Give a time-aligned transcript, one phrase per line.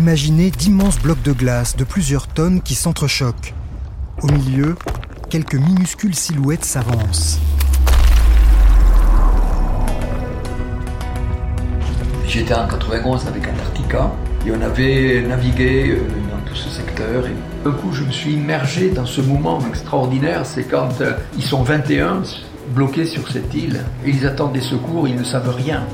[0.00, 3.52] Imaginez d'immenses blocs de glace de plusieurs tonnes qui s'entrechoquent.
[4.22, 4.74] Au milieu,
[5.28, 7.38] quelques minuscules silhouettes s'avancent.
[12.26, 14.10] J'étais en 91 avec Antarctica
[14.46, 15.98] et on avait navigué euh,
[16.30, 17.26] dans tout ce secteur.
[17.26, 20.46] Et coup, je me suis immergé dans ce moment extraordinaire.
[20.46, 22.22] C'est quand euh, ils sont 21
[22.74, 25.84] bloqués sur cette île et ils attendent des secours, ils ne savent rien.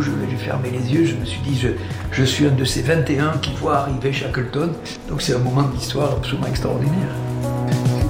[0.00, 1.04] Je vais fermer les yeux.
[1.04, 1.68] Je me suis dit, je,
[2.10, 4.72] je suis un de ces 21 qui voient arriver Shackleton.
[5.08, 7.14] Donc c'est un moment d'histoire absolument extraordinaire.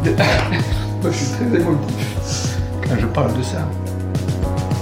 [1.03, 2.57] Moi, je suis très émotif
[2.89, 3.69] quand je parle de ça.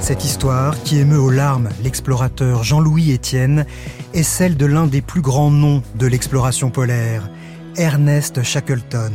[0.01, 3.65] Cette histoire, qui émeut aux larmes l'explorateur Jean-Louis Étienne,
[4.13, 7.31] est celle de l'un des plus grands noms de l'exploration polaire,
[7.77, 9.13] Ernest Shackleton.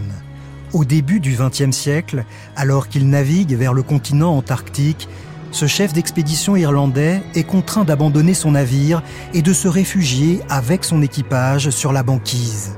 [0.74, 2.26] Au début du XXe siècle,
[2.56, 5.08] alors qu'il navigue vers le continent antarctique,
[5.52, 9.02] ce chef d'expédition irlandais est contraint d'abandonner son navire
[9.34, 12.78] et de se réfugier avec son équipage sur la banquise.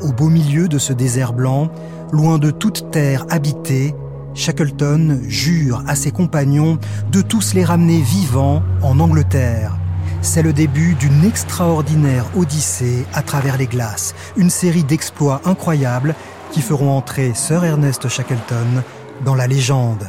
[0.00, 1.70] Au beau milieu de ce désert blanc,
[2.12, 3.94] loin de toute terre habitée,
[4.34, 6.78] Shackleton jure à ses compagnons
[7.10, 9.76] de tous les ramener vivants en Angleterre.
[10.22, 16.14] C'est le début d'une extraordinaire odyssée à travers les glaces, une série d'exploits incroyables
[16.52, 18.82] qui feront entrer Sir Ernest Shackleton
[19.24, 20.06] dans la légende.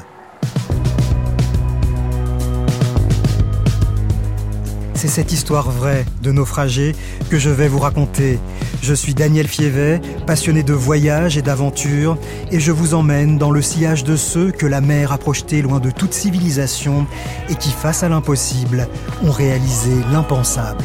[5.00, 6.94] C'est cette histoire vraie de naufragés
[7.30, 8.38] que je vais vous raconter.
[8.81, 12.17] Je suis Daniel Fievet, passionné de voyage et d'aventure,
[12.52, 15.80] et je vous emmène dans le sillage de ceux que la mer a projetés loin
[15.80, 17.08] de toute civilisation
[17.47, 18.89] et qui, face à l'impossible,
[19.23, 20.83] ont réalisé l'impensable.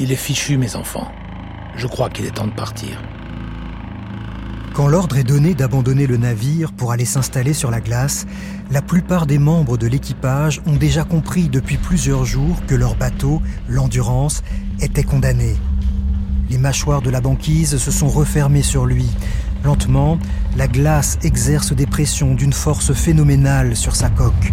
[0.00, 1.10] Il est fichu, mes enfants.
[1.74, 3.02] Je crois qu'il est temps de partir.
[4.72, 8.24] Quand l'ordre est donné d'abandonner le navire pour aller s'installer sur la glace,
[8.70, 13.42] la plupart des membres de l'équipage ont déjà compris depuis plusieurs jours que leur bateau,
[13.68, 14.44] l'Endurance,
[14.80, 15.56] était condamné.
[16.48, 19.10] Les mâchoires de la banquise se sont refermées sur lui.
[19.64, 20.20] Lentement,
[20.56, 24.52] la glace exerce des pressions d'une force phénoménale sur sa coque.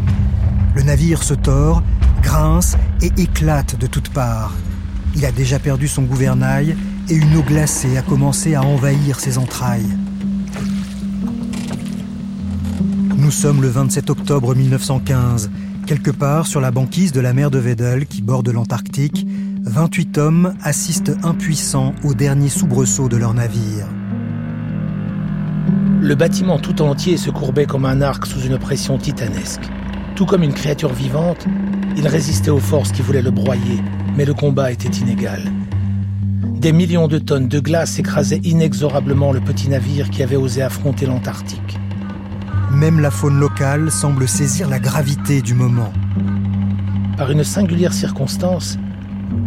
[0.73, 1.83] Le navire se tord,
[2.23, 4.55] grince et éclate de toutes parts.
[5.15, 6.75] Il a déjà perdu son gouvernail
[7.09, 9.97] et une eau glacée a commencé à envahir ses entrailles.
[13.17, 15.49] Nous sommes le 27 octobre 1915.
[15.87, 19.25] Quelque part sur la banquise de la mer de Weddell qui borde l'Antarctique,
[19.63, 23.87] 28 hommes assistent impuissants au dernier soubresaut de leur navire.
[26.01, 29.63] Le bâtiment tout entier se courbait comme un arc sous une pression titanesque.
[30.15, 31.47] Tout comme une créature vivante,
[31.97, 33.81] il résistait aux forces qui voulaient le broyer,
[34.17, 35.41] mais le combat était inégal.
[36.43, 41.05] Des millions de tonnes de glace écrasaient inexorablement le petit navire qui avait osé affronter
[41.05, 41.77] l'Antarctique.
[42.71, 45.91] Même la faune locale semble saisir la gravité du moment.
[47.17, 48.77] Par une singulière circonstance,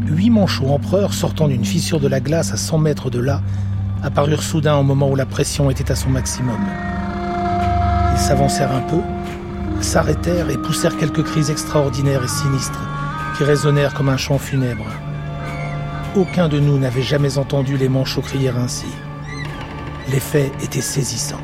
[0.07, 3.43] huit manchots empereurs sortant d'une fissure de la glace à 100 mètres de là
[4.03, 6.61] apparurent soudain au moment où la pression était à son maximum.
[8.13, 9.01] Ils s'avancèrent un peu,
[9.81, 12.98] s'arrêtèrent et poussèrent quelques cris extraordinaires et sinistres
[13.45, 14.87] résonnèrent comme un chant funèbre.
[16.17, 18.87] Aucun de nous n'avait jamais entendu les manchots crier ainsi.
[20.11, 21.41] L'effet était saisissant.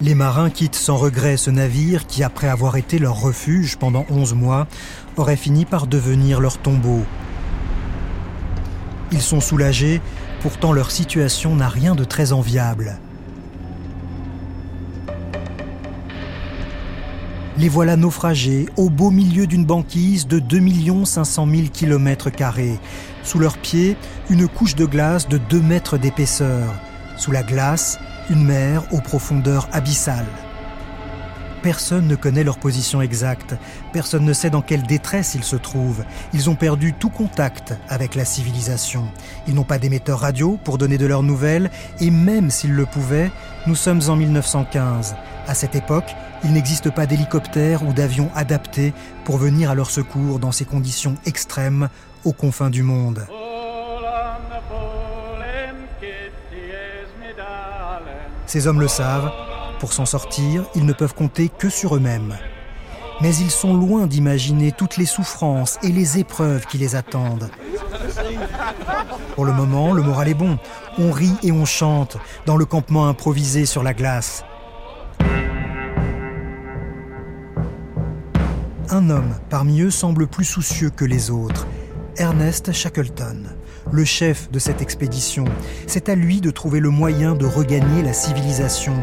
[0.00, 4.34] Les marins quittent sans regret ce navire qui, après avoir été leur refuge pendant 11
[4.34, 4.66] mois,
[5.16, 7.02] aurait fini par devenir leur tombeau.
[9.12, 10.00] Ils sont soulagés,
[10.40, 12.98] pourtant leur situation n'a rien de très enviable.
[17.58, 22.28] Les voilà naufragés au beau milieu d'une banquise de 2 500 000 km.
[23.24, 23.96] Sous leurs pieds,
[24.30, 26.72] une couche de glace de 2 mètres d'épaisseur.
[27.16, 27.98] Sous la glace,
[28.30, 30.28] une mer aux profondeurs abyssales.
[31.60, 33.56] Personne ne connaît leur position exacte,
[33.92, 36.04] personne ne sait dans quelle détresse ils se trouvent.
[36.32, 39.08] Ils ont perdu tout contact avec la civilisation.
[39.48, 43.32] Ils n'ont pas d'émetteur radio pour donner de leurs nouvelles, et même s'ils le pouvaient,
[43.66, 45.16] nous sommes en 1915.
[45.48, 46.14] À cette époque,
[46.44, 48.92] il n'existe pas d'hélicoptère ou d'avion adapté
[49.24, 51.88] pour venir à leur secours dans ces conditions extrêmes
[52.24, 53.26] aux confins du monde.
[58.46, 59.32] Ces hommes le savent,
[59.80, 62.36] pour s'en sortir, ils ne peuvent compter que sur eux-mêmes.
[63.22, 67.48] Mais ils sont loin d'imaginer toutes les souffrances et les épreuves qui les attendent.
[69.34, 70.58] Pour le moment, le moral est bon.
[70.98, 74.44] On rit et on chante dans le campement improvisé sur la glace.
[78.90, 81.66] Un homme parmi eux semble plus soucieux que les autres,
[82.16, 83.42] Ernest Shackleton,
[83.92, 85.44] le chef de cette expédition.
[85.86, 88.94] C'est à lui de trouver le moyen de regagner la civilisation.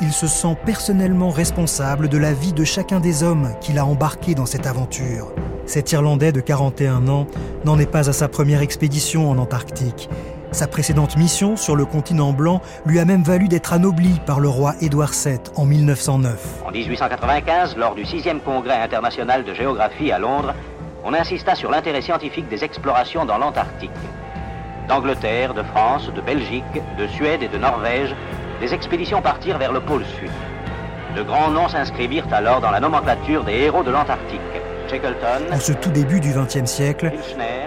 [0.00, 4.34] Il se sent personnellement responsable de la vie de chacun des hommes qu'il a embarqués
[4.34, 5.30] dans cette aventure.
[5.66, 7.26] Cet Irlandais de 41 ans
[7.66, 10.08] n'en est pas à sa première expédition en Antarctique.
[10.56, 14.48] Sa précédente mission sur le continent blanc lui a même valu d'être anobli par le
[14.48, 16.62] roi Édouard VII en 1909.
[16.66, 20.54] En 1895, lors du 6e congrès international de géographie à Londres,
[21.04, 23.90] on insista sur l'intérêt scientifique des explorations dans l'Antarctique.
[24.88, 26.64] D'Angleterre, de France, de Belgique,
[26.98, 28.16] de Suède et de Norvège,
[28.58, 30.30] des expéditions partirent vers le pôle sud.
[31.18, 34.40] De grands noms s'inscrivirent alors dans la nomenclature des héros de l'Antarctique.
[35.52, 37.10] En ce tout début du XXe siècle,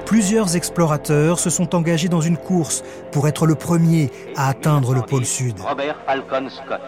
[0.10, 5.04] plusieurs explorateurs se sont engagés dans une course pour être le premier à atteindre le
[5.04, 5.60] pôle sud.
[5.60, 6.82] Robert Falcon Scott.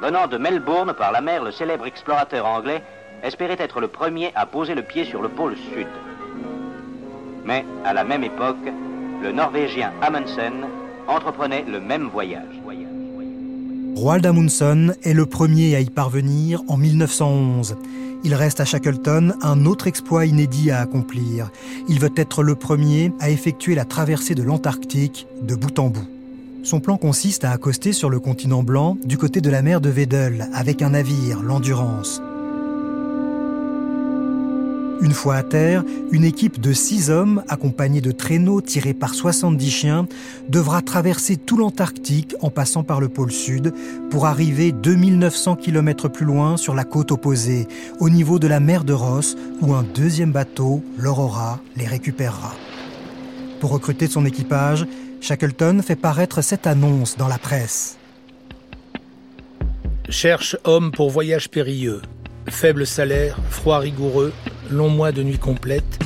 [0.00, 2.82] Venant de Melbourne par la mer, le célèbre explorateur anglais
[3.22, 5.86] espérait être le premier à poser le pied sur le pôle sud.
[7.44, 8.64] Mais à la même époque,
[9.22, 10.64] le Norvégien Amundsen
[11.08, 12.61] entreprenait le même voyage.
[13.94, 17.76] Roald Amundsen est le premier à y parvenir en 1911.
[18.24, 21.50] Il reste à Shackleton un autre exploit inédit à accomplir.
[21.88, 26.08] Il veut être le premier à effectuer la traversée de l'Antarctique de bout en bout.
[26.62, 29.90] Son plan consiste à accoster sur le continent blanc du côté de la mer de
[29.90, 32.22] Weddell avec un navire, l'Endurance.
[35.02, 35.82] Une fois à terre,
[36.12, 40.06] une équipe de six hommes, accompagnés de traîneaux tirés par 70 chiens,
[40.48, 43.74] devra traverser tout l'Antarctique en passant par le pôle sud
[44.10, 47.66] pour arriver 2900 km plus loin sur la côte opposée,
[47.98, 52.54] au niveau de la mer de Ross, où un deuxième bateau, l'Aurora, les récupérera.
[53.58, 54.86] Pour recruter son équipage,
[55.20, 57.98] Shackleton fait paraître cette annonce dans la presse.
[60.08, 62.02] Cherche homme pour voyage périlleux.
[62.48, 64.32] Faible salaire, froid rigoureux,
[64.72, 65.98] long mois de nuit complète,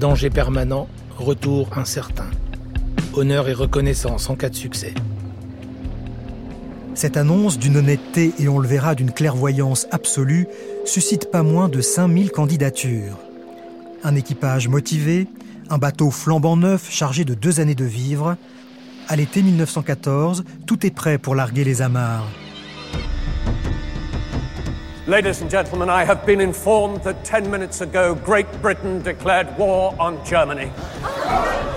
[0.00, 2.28] danger permanent, retour incertain.
[3.14, 4.94] Honneur et reconnaissance en cas de succès.
[6.94, 10.48] Cette annonce d'une honnêteté et on le verra d'une clairvoyance absolue
[10.86, 13.18] suscite pas moins de 5000 candidatures.
[14.02, 15.26] Un équipage motivé,
[15.68, 18.36] un bateau flambant neuf chargé de deux années de vivres.
[19.08, 22.28] À l'été 1914, tout est prêt pour larguer les amarres.
[25.08, 29.94] Ladies and gentlemen, I have been informed that 10 minutes ago Great Britain declared war
[30.00, 30.68] on Germany.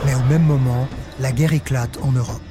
[0.03, 0.87] Mais au même moment,
[1.19, 2.41] la guerre éclate en Europe.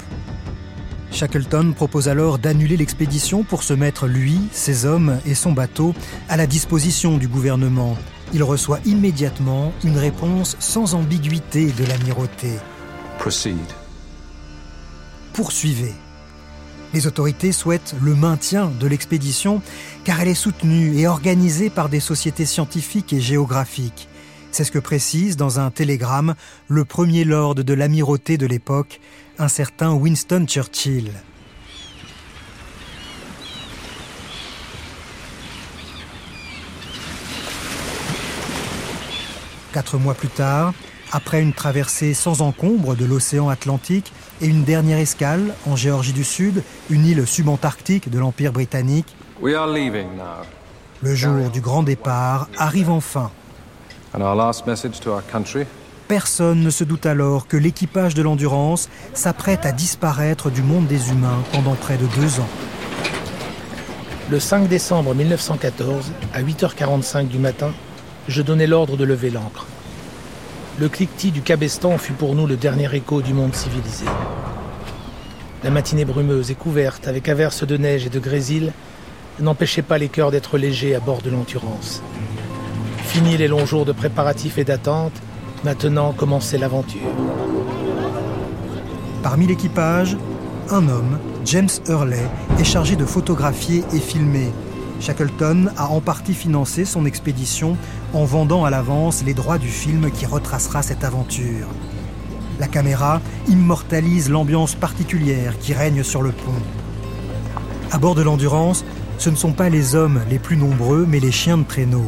[1.11, 5.95] Shackleton propose alors d'annuler l'expédition pour se mettre, lui, ses hommes et son bateau,
[6.29, 7.97] à la disposition du gouvernement.
[8.33, 12.53] Il reçoit immédiatement une réponse sans ambiguïté de l'amirauté.
[13.19, 13.59] Proceed.
[15.33, 15.95] Poursuivez.
[16.95, 19.61] Les autorités souhaitent le maintien de l'expédition
[20.05, 24.09] car elle est soutenue et organisée par des sociétés scientifiques et géographiques.
[24.53, 26.35] C'est ce que précise dans un télégramme
[26.67, 29.01] le premier lord de l'amirauté de l'époque,
[29.39, 31.13] un certain Winston Churchill.
[39.75, 40.73] Quatre mois plus tard,
[41.13, 46.25] après une traversée sans encombre de l'océan Atlantique et une dernière escale en Géorgie du
[46.25, 50.45] Sud, une île subantarctique de l'Empire britannique, We are leaving now.
[51.03, 53.31] le jour du grand départ arrive enfin.
[54.15, 55.65] And our last message to our country?
[56.09, 61.11] Personne ne se doute alors que l'équipage de l'Endurance s'apprête à disparaître du monde des
[61.11, 62.49] humains pendant près de deux ans.
[64.31, 67.73] Le 5 décembre 1914, à 8h45 du matin,
[68.27, 69.67] je donnai l'ordre de lever l'ancre.
[70.81, 74.05] Le cliquetis du cabestan fut pour nous le dernier écho du monde civilisé.
[75.65, 78.73] La matinée brumeuse et couverte, avec averses de neige et de grésil,
[79.41, 82.01] n'empêchait pas les cœurs d'être légers à bord de l'Endurance.
[83.03, 85.15] Fini les longs jours de préparatifs et d'attente,
[85.65, 87.01] maintenant commençait l'aventure.
[89.25, 90.17] Parmi l'équipage,
[90.71, 92.25] un homme, James Hurley,
[92.61, 94.53] est chargé de photographier et filmer.
[95.01, 97.77] Shackleton a en partie financé son expédition
[98.13, 101.69] en vendant à l'avance les droits du film qui retracera cette aventure.
[102.59, 106.53] La caméra immortalise l'ambiance particulière qui règne sur le pont.
[107.93, 108.85] À bord de l'Endurance,
[109.19, 112.05] ce ne sont pas les hommes les plus nombreux, mais les chiens de traîneau.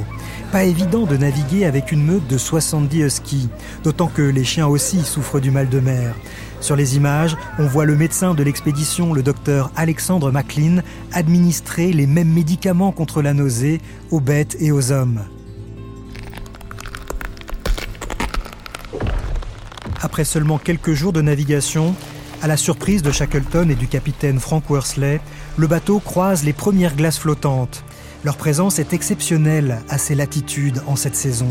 [0.52, 3.49] Pas évident de naviguer avec une meute de 70 huskies,
[3.85, 6.16] d'autant que les chiens aussi souffrent du mal de mer.
[6.61, 12.09] Sur les images, on voit le médecin de l'expédition, le docteur Alexandre McLean, administrer les
[12.09, 13.80] mêmes médicaments contre la nausée
[14.11, 15.21] aux bêtes et aux hommes.
[20.02, 21.95] Après seulement quelques jours de navigation,
[22.42, 25.21] à la surprise de Shackleton et du capitaine Frank Worsley,
[25.57, 27.85] le bateau croise les premières glaces flottantes.
[28.23, 31.49] Leur présence est exceptionnelle à ces latitudes en cette saison.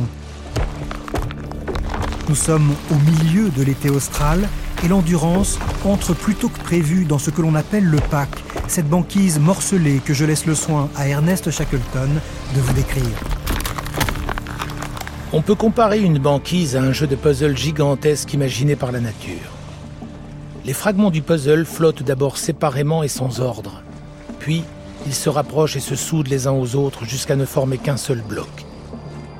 [2.27, 4.47] Nous sommes au milieu de l'été austral
[4.83, 8.29] et l'endurance entre plutôt que prévu dans ce que l'on appelle le pack,
[8.67, 12.09] cette banquise morcelée que je laisse le soin à Ernest Shackleton
[12.55, 13.17] de vous décrire.
[15.33, 19.57] On peut comparer une banquise à un jeu de puzzle gigantesque imaginé par la nature.
[20.65, 23.81] Les fragments du puzzle flottent d'abord séparément et sans ordre.
[24.37, 24.63] Puis,
[25.05, 28.21] ils se rapprochent et se soudent les uns aux autres jusqu'à ne former qu'un seul
[28.21, 28.65] bloc.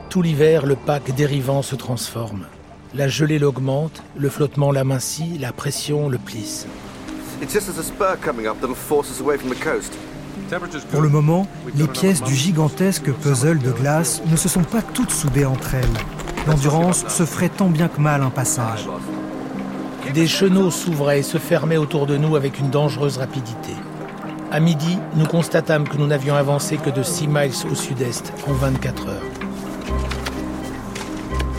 [0.10, 2.46] Tout l'hiver, le pack dérivant se transforme.
[2.96, 6.66] La gelée l'augmente, le flottement l'amincit, la pression le plisse.
[10.92, 15.12] Pour le moment, les pièces du gigantesque puzzle de glace ne se sont pas toutes
[15.12, 15.86] soudées entre elles.
[16.48, 18.88] L'endurance se ferait tant bien que mal un passage.
[20.13, 23.74] Des chenaux s'ouvraient et se fermaient autour de nous avec une dangereuse rapidité.
[24.51, 28.53] À midi, nous constatâmes que nous n'avions avancé que de 6 miles au sud-est en
[28.53, 29.22] 24 heures.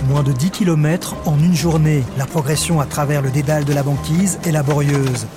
[0.08, 3.84] Moins de 10 km en une journée, la progression à travers le dédale de la
[3.84, 5.28] banquise est laborieuse.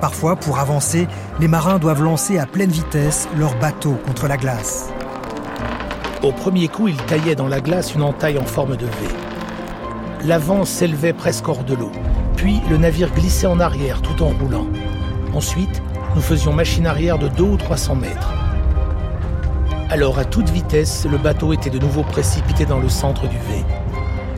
[0.00, 1.08] Parfois, pour avancer,
[1.40, 4.90] les marins doivent lancer à pleine vitesse leur bateau contre la glace.
[6.22, 8.92] Au premier coup, ils taillaient dans la glace une entaille en forme de V.
[10.24, 11.90] L'avant s'élevait presque hors de l'eau.
[12.36, 14.66] Puis le navire glissait en arrière tout en roulant.
[15.34, 15.82] Ensuite,
[16.16, 18.32] nous faisions machine arrière de 2 ou 300 mètres.
[19.90, 23.62] Alors à toute vitesse, le bateau était de nouveau précipité dans le centre du V.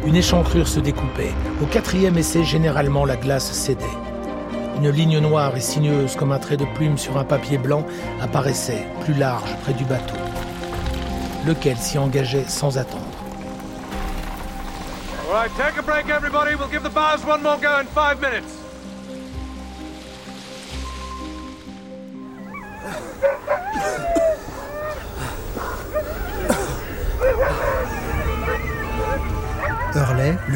[0.04, 1.32] Une échancrure se découpait.
[1.62, 3.84] Au quatrième essai, généralement, la glace cédait.
[4.78, 7.86] Une ligne noire et sinueuse comme un trait de plume sur un papier blanc
[8.20, 10.16] apparaissait, plus large, près du bateau,
[11.46, 13.04] lequel s'y engageait sans attendre.
[15.32, 16.56] All take a break, everybody.
[16.56, 18.57] We'll give the bars one more go in five minutes.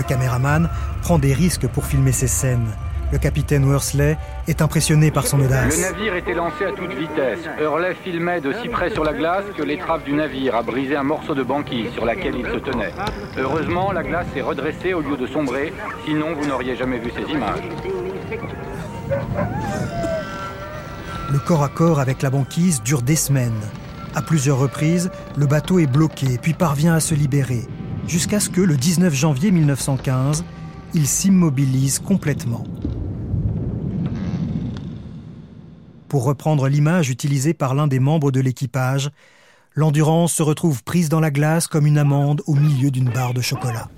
[0.03, 0.69] Le caméraman,
[1.03, 2.69] prend des risques pour filmer ces scènes.
[3.13, 4.17] Le capitaine Worsley
[4.49, 5.77] est impressionné par son audace.
[5.77, 7.41] Le navire était lancé à toute vitesse.
[7.61, 11.03] Hurley filmait de si près sur la glace que l'étrave du navire a brisé un
[11.03, 12.93] morceau de banquise sur laquelle il se tenait.
[13.37, 15.75] Heureusement, la glace est redressée au lieu de sombrer,
[16.07, 17.69] sinon vous n'auriez jamais vu ces images.
[21.31, 23.61] Le corps à corps avec la banquise dure des semaines.
[24.15, 27.67] À plusieurs reprises, le bateau est bloqué puis parvient à se libérer,
[28.07, 30.45] jusqu'à ce que le 19 janvier 1915,
[30.95, 32.65] il s'immobilise complètement.
[36.09, 39.11] Pour reprendre l'image utilisée par l'un des membres de l'équipage,
[39.75, 43.41] l'endurance se retrouve prise dans la glace comme une amande au milieu d'une barre de
[43.41, 43.89] chocolat.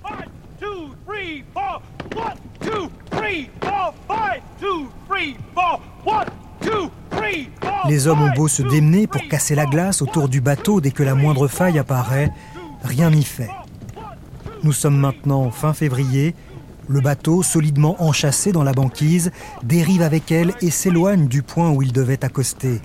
[7.87, 11.03] Les hommes ont beau se démener pour casser la glace autour du bateau dès que
[11.03, 12.31] la moindre faille apparaît,
[12.83, 13.49] rien n'y fait.
[14.65, 16.33] Nous sommes maintenant fin février,
[16.87, 19.29] le bateau, solidement enchâssé dans la banquise,
[19.61, 22.81] dérive avec elle et s'éloigne du point où il devait accoster.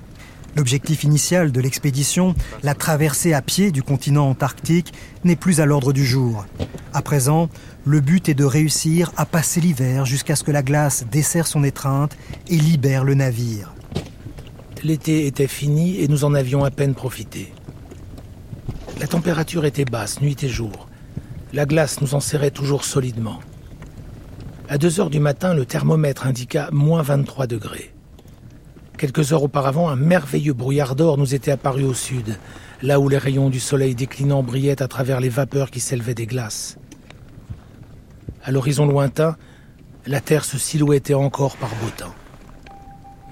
[0.56, 4.92] L'objectif initial de l'expédition, la traversée à pied du continent antarctique,
[5.24, 6.44] n'est plus à l'ordre du jour.
[6.92, 7.48] À présent,
[7.86, 11.64] le but est de réussir à passer l'hiver jusqu'à ce que la glace desserre son
[11.64, 12.14] étreinte
[12.50, 13.72] et libère le navire.
[14.84, 17.54] L'été était fini et nous en avions à peine profité.
[19.00, 20.89] La température était basse, nuit et jour.
[21.52, 23.40] La glace nous enserrait toujours solidement.
[24.68, 27.92] À 2 heures du matin, le thermomètre indiqua moins 23 degrés.
[28.98, 32.36] Quelques heures auparavant, un merveilleux brouillard d'or nous était apparu au sud,
[32.82, 36.26] là où les rayons du soleil déclinant brillaient à travers les vapeurs qui s'élevaient des
[36.26, 36.78] glaces.
[38.44, 39.36] À l'horizon lointain,
[40.06, 42.14] la terre se silhouettait encore par beau temps.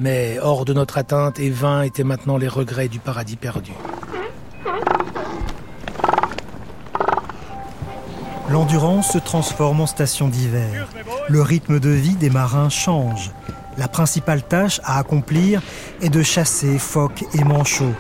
[0.01, 3.73] Mais hors de notre atteinte et vains étaient maintenant les regrets du paradis perdu.
[8.51, 10.89] L'endurance se transforme en station d'hiver.
[11.29, 13.31] Le rythme de vie des marins change.
[13.77, 15.61] La principale tâche à accomplir
[16.01, 17.95] est de chasser phoques et manchots.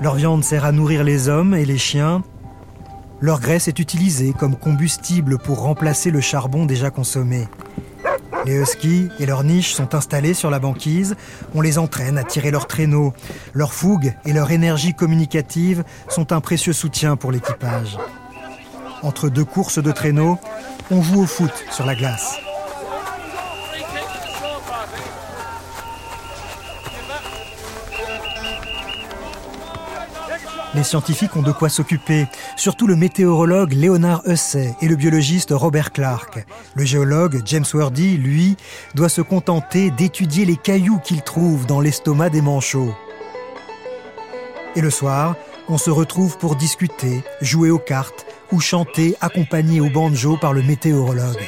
[0.00, 2.22] Leur viande sert à nourrir les hommes et les chiens.
[3.20, 7.48] Leur graisse est utilisée comme combustible pour remplacer le charbon déjà consommé.
[8.46, 11.16] Les huskies et leurs niches sont installés sur la banquise.
[11.54, 13.12] On les entraîne à tirer leurs traîneaux.
[13.52, 17.96] Leur fougue et leur énergie communicative sont un précieux soutien pour l'équipage.
[19.04, 20.38] Entre deux courses de traîneaux,
[20.90, 22.38] on joue au foot sur la glace.
[30.74, 35.92] Les scientifiques ont de quoi s'occuper, surtout le météorologue Léonard Hussey et le biologiste Robert
[35.92, 36.44] Clark.
[36.74, 38.56] Le géologue James Wordy, lui,
[38.94, 42.94] doit se contenter d'étudier les cailloux qu'il trouve dans l'estomac des manchots.
[44.76, 45.36] Et le soir,
[45.68, 50.62] on se retrouve pour discuter, jouer aux cartes ou chanter accompagné au banjo par le
[50.62, 51.42] météorologue.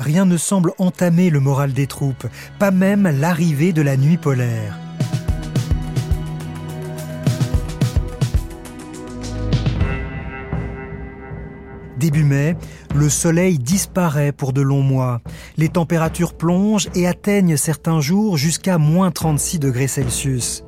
[0.00, 2.26] Rien ne semble entamer le moral des troupes,
[2.58, 4.76] pas même l'arrivée de la nuit polaire.
[11.98, 12.56] Début mai,
[12.96, 15.20] le soleil disparaît pour de longs mois.
[15.56, 20.64] Les températures plongent et atteignent certains jours jusqu'à moins 36 degrés Celsius.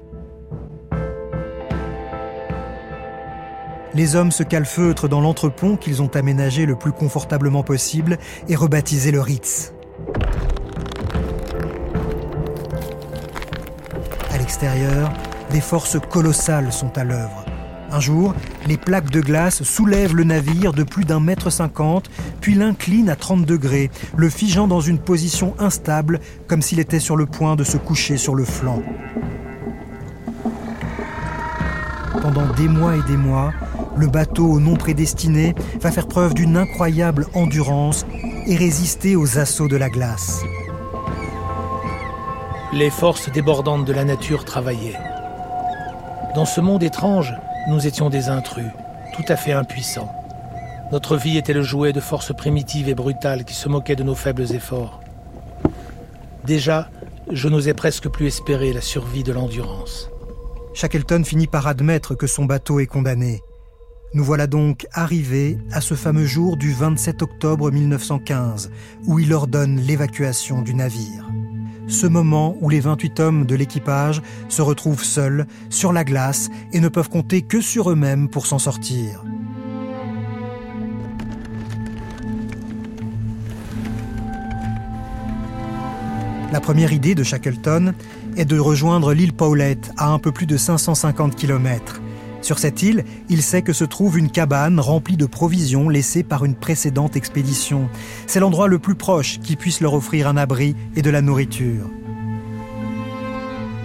[3.94, 9.12] Les hommes se calfeutrent dans l'entrepont qu'ils ont aménagé le plus confortablement possible et rebaptisé
[9.12, 9.72] le Ritz.
[14.32, 15.12] À l'extérieur,
[15.50, 17.44] des forces colossales sont à l'œuvre.
[17.92, 18.34] Un jour,
[18.66, 22.10] les plaques de glace soulèvent le navire de plus d'un mètre cinquante,
[22.40, 27.14] puis l'inclinent à 30 degrés, le figeant dans une position instable, comme s'il était sur
[27.14, 28.82] le point de se coucher sur le flanc.
[32.20, 33.52] Pendant des mois et des mois,
[33.96, 38.04] le bateau non prédestiné va faire preuve d'une incroyable endurance
[38.46, 40.42] et résister aux assauts de la glace.
[42.72, 44.98] Les forces débordantes de la nature travaillaient.
[46.34, 47.32] Dans ce monde étrange,
[47.68, 48.70] nous étions des intrus,
[49.14, 50.12] tout à fait impuissants.
[50.90, 54.14] Notre vie était le jouet de forces primitives et brutales qui se moquaient de nos
[54.14, 55.00] faibles efforts.
[56.44, 56.88] Déjà,
[57.30, 60.10] je n'osais presque plus espérer la survie de l'endurance.
[60.74, 63.42] Shackleton finit par admettre que son bateau est condamné.
[64.14, 68.70] Nous voilà donc arrivés à ce fameux jour du 27 octobre 1915,
[69.06, 71.28] où il ordonne l'évacuation du navire
[71.86, 76.80] ce moment où les 28 hommes de l'équipage se retrouvent seuls, sur la glace, et
[76.80, 79.22] ne peuvent compter que sur eux-mêmes pour s'en sortir.
[86.52, 87.94] La première idée de Shackleton
[88.36, 92.00] est de rejoindre l'île Paulette à un peu plus de 550 km.
[92.44, 96.44] Sur cette île, il sait que se trouve une cabane remplie de provisions laissées par
[96.44, 97.88] une précédente expédition.
[98.26, 101.88] C'est l'endroit le plus proche qui puisse leur offrir un abri et de la nourriture.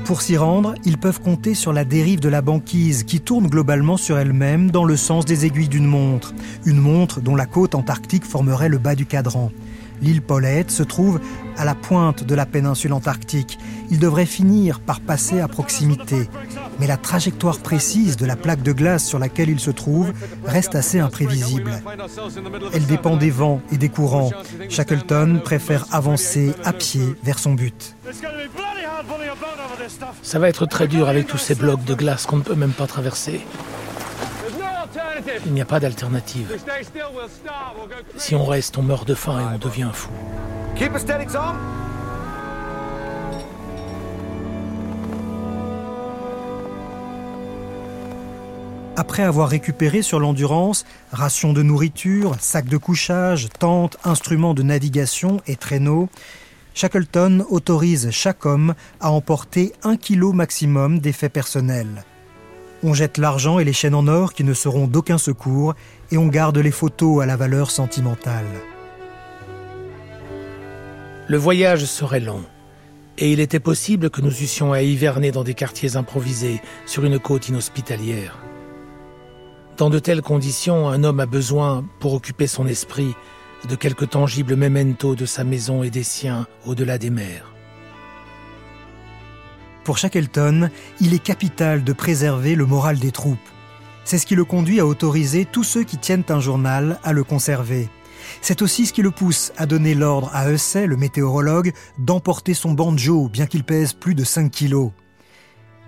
[0.04, 3.96] Pour s'y rendre, ils peuvent compter sur la dérive de la banquise qui tourne globalement
[3.96, 6.34] sur elle-même dans le sens des aiguilles d'une montre,
[6.66, 9.52] une montre dont la côte antarctique formerait le bas du cadran.
[10.02, 11.20] L'île Paulette se trouve
[11.58, 13.60] à la pointe de la péninsule antarctique.
[13.90, 16.30] Il devrait finir par passer à proximité.
[16.80, 20.14] Mais la trajectoire précise de la plaque de glace sur laquelle il se trouve
[20.46, 21.82] reste assez imprévisible.
[22.74, 24.32] Elle dépend des vents et des courants.
[24.70, 27.96] Shackleton préfère avancer à pied vers son but.
[30.22, 32.72] Ça va être très dur avec tous ces blocs de glace qu'on ne peut même
[32.72, 33.42] pas traverser.
[35.46, 36.56] Il n'y a pas d'alternative.
[38.18, 40.10] Si on reste, on meurt de faim et on devient fou.
[49.00, 55.40] Après avoir récupéré sur l'endurance rations de nourriture, sacs de couchage, tentes, instruments de navigation
[55.48, 56.10] et traîneaux,
[56.74, 62.04] Shackleton autorise chaque homme à emporter un kilo maximum d'effets personnels.
[62.82, 65.74] On jette l'argent et les chaînes en or qui ne seront d'aucun secours
[66.12, 68.46] et on garde les photos à la valeur sentimentale.
[71.28, 72.44] Le voyage serait long
[73.18, 77.20] et il était possible que nous eussions à hiverner dans des quartiers improvisés sur une
[77.20, 78.40] côte inhospitalière.
[79.76, 83.14] Dans de telles conditions, un homme a besoin, pour occuper son esprit,
[83.70, 87.54] de quelques tangibles memento de sa maison et des siens au-delà des mers.
[89.90, 90.70] Pour Shackleton,
[91.02, 93.40] il est capital de préserver le moral des troupes.
[94.04, 97.24] C'est ce qui le conduit à autoriser tous ceux qui tiennent un journal à le
[97.24, 97.90] conserver.
[98.40, 102.74] C'est aussi ce qui le pousse à donner l'ordre à Hussey, le météorologue, d'emporter son
[102.74, 104.92] banjo, bien qu'il pèse plus de 5 kilos.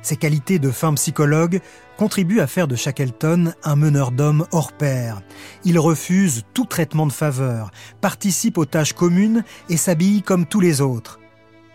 [0.01, 1.61] Ses qualités de fin psychologue
[1.95, 5.21] contribuent à faire de Shackleton un meneur d'hommes hors pair.
[5.63, 7.69] Il refuse tout traitement de faveur,
[8.01, 11.19] participe aux tâches communes et s'habille comme tous les autres.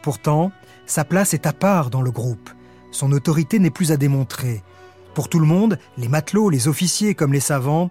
[0.02, 0.50] Pourtant,
[0.86, 2.48] sa place est à part dans le groupe.
[2.92, 4.62] Son autorité n'est plus à démontrer.
[5.14, 7.90] Pour tout le monde, les matelots, les officiers comme les savants,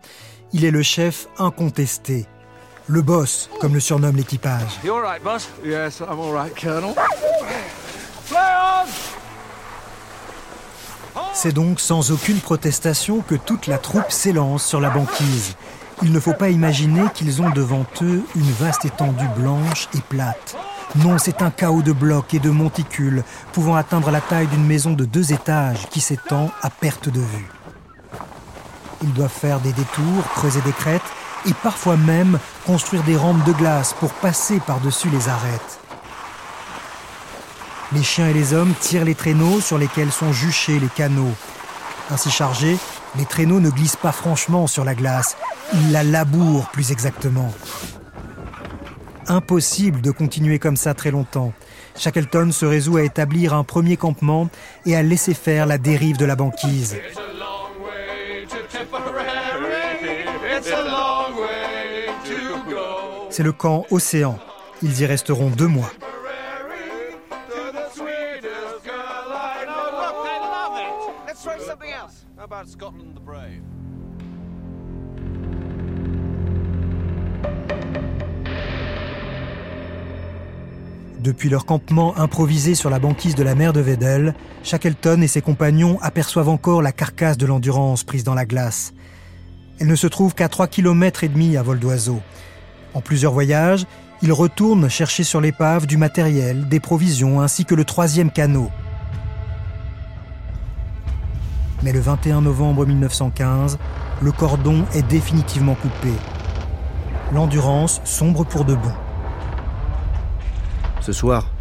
[0.53, 2.25] il est le chef incontesté.
[2.87, 4.79] Le boss, comme le surnomme l'équipage.
[11.33, 15.55] C'est donc sans aucune protestation que toute la troupe s'élance sur la banquise.
[16.03, 20.55] Il ne faut pas imaginer qu'ils ont devant eux une vaste étendue blanche et plate.
[20.97, 24.93] Non, c'est un chaos de blocs et de monticules pouvant atteindre la taille d'une maison
[24.93, 27.49] de deux étages qui s'étend à perte de vue.
[29.03, 31.01] Ils doivent faire des détours, creuser des crêtes
[31.45, 35.79] et parfois même construire des rampes de glace pour passer par-dessus les arêtes.
[37.91, 41.33] Les chiens et les hommes tirent les traîneaux sur lesquels sont juchés les canaux.
[42.09, 42.77] Ainsi chargés,
[43.17, 45.35] les traîneaux ne glissent pas franchement sur la glace,
[45.73, 47.53] ils la labourent plus exactement.
[49.27, 51.53] Impossible de continuer comme ça très longtemps.
[51.97, 54.49] Shackleton se résout à établir un premier campement
[54.85, 56.97] et à laisser faire la dérive de la banquise.
[63.29, 64.39] C'est le camp Océan.
[64.81, 65.91] Ils y resteront deux mois.
[81.25, 85.41] Depuis leur campement improvisé sur la banquise de la mer de Vedel, Shackleton et ses
[85.41, 88.93] compagnons aperçoivent encore la carcasse de l'endurance prise dans la glace.
[89.79, 92.21] Elle ne se trouve qu'à 3 km et demi à vol d'oiseau.
[92.93, 93.87] En plusieurs voyages,
[94.21, 98.69] ils retournent chercher sur l'épave du matériel, des provisions ainsi que le troisième canot.
[101.81, 103.79] Mais le 21 novembre 1915,
[104.21, 106.13] le cordon est définitivement coupé.
[107.33, 108.93] L'endurance sombre pour de bon.
[111.05, 111.51] Ce soir,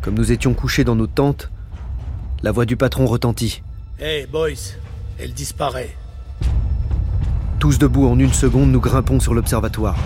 [0.00, 1.50] comme nous étions couchés dans nos tentes,
[2.42, 3.62] la voix du patron retentit.
[4.00, 4.72] Hey, boys,
[5.18, 5.94] elle disparaît.
[7.58, 9.98] Tous debout en une seconde, nous grimpons sur l'observatoire.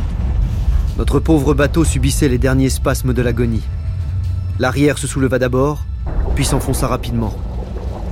[0.98, 3.62] Notre pauvre bateau subissait les derniers spasmes de l'agonie.
[4.58, 5.84] L'arrière se souleva d'abord,
[6.34, 7.36] puis s'enfonça rapidement.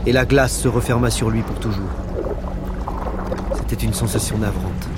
[0.06, 1.90] Et la glace se referma sur lui pour toujours.
[3.56, 4.88] C'était une sensation navrante.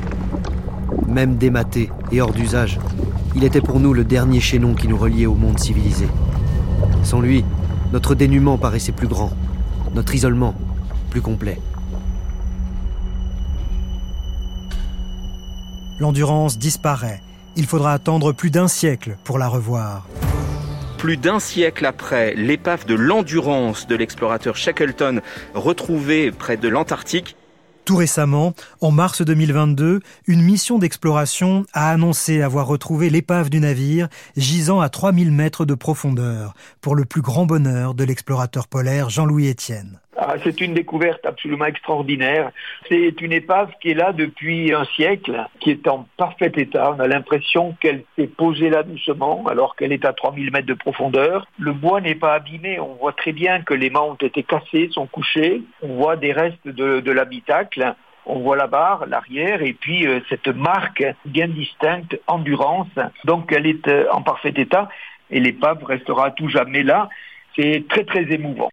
[1.06, 2.78] Même dématé et hors d'usage,
[3.34, 6.06] il était pour nous le dernier chaînon qui nous reliait au monde civilisé.
[7.02, 7.44] Sans lui,
[7.92, 9.30] notre dénuement paraissait plus grand,
[9.94, 10.54] notre isolement
[11.10, 11.58] plus complet.
[15.98, 17.20] L'endurance disparaît.
[17.56, 20.06] Il faudra attendre plus d'un siècle pour la revoir.
[20.96, 25.20] Plus d'un siècle après l'épave de l'endurance de l'explorateur Shackleton
[25.54, 27.36] retrouvée près de l'Antarctique,
[27.84, 34.08] tout récemment, en mars 2022, une mission d'exploration a annoncé avoir retrouvé l'épave du navire
[34.36, 39.50] gisant à 3000 mètres de profondeur, pour le plus grand bonheur de l'explorateur polaire Jean-Louis
[39.50, 40.00] Etienne.
[40.16, 42.50] Ah, c'est une découverte absolument extraordinaire.
[42.88, 46.92] C'est une épave qui est là depuis un siècle, qui est en parfait état.
[46.96, 50.74] On a l'impression qu'elle s'est posée là doucement, alors qu'elle est à 3000 mètres de
[50.74, 51.46] profondeur.
[51.58, 52.80] Le bois n'est pas abîmé.
[52.80, 55.62] On voit très bien que les mâts ont été cassés, sont couchés.
[55.80, 57.94] On voit des restes de, l'habitacle.
[58.26, 62.88] On voit la barre, l'arrière, et puis euh, cette marque bien distincte, endurance.
[63.24, 64.88] Donc elle est euh, en parfait état,
[65.30, 67.08] et l'épave restera à tout jamais là.
[67.56, 68.70] C'est très très émouvant.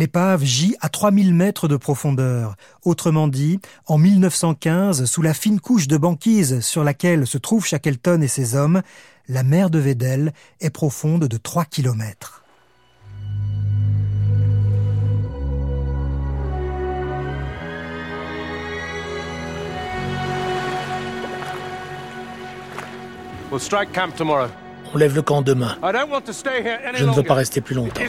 [0.00, 2.56] L'épave gît à 3000 mètres de profondeur.
[2.86, 8.22] Autrement dit, en 1915, sous la fine couche de banquise sur laquelle se trouvent Shackleton
[8.22, 8.80] et ses hommes,
[9.28, 10.32] la mer de Vedel
[10.62, 12.42] est profonde de 3 kilomètres.
[24.92, 25.76] On lève le camp demain.
[26.94, 28.00] Je ne veux pas rester plus longtemps.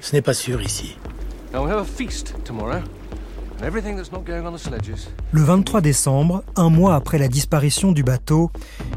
[0.00, 0.96] Ce n'est pas sûr ici.
[5.32, 8.50] Le 23 décembre, un mois après la disparition du bateau,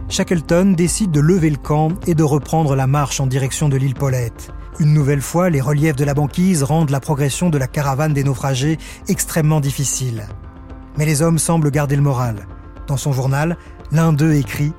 [0.09, 3.95] Shackleton décide de lever le camp et de reprendre la marche en direction de l'île
[3.95, 4.51] Paulette.
[4.79, 8.23] Une nouvelle fois, les reliefs de la banquise rendent la progression de la caravane des
[8.23, 10.23] naufragés extrêmement difficile.
[10.97, 12.47] Mais les hommes semblent garder le moral.
[12.87, 13.57] Dans son journal,
[13.91, 14.73] l'un d'eux écrit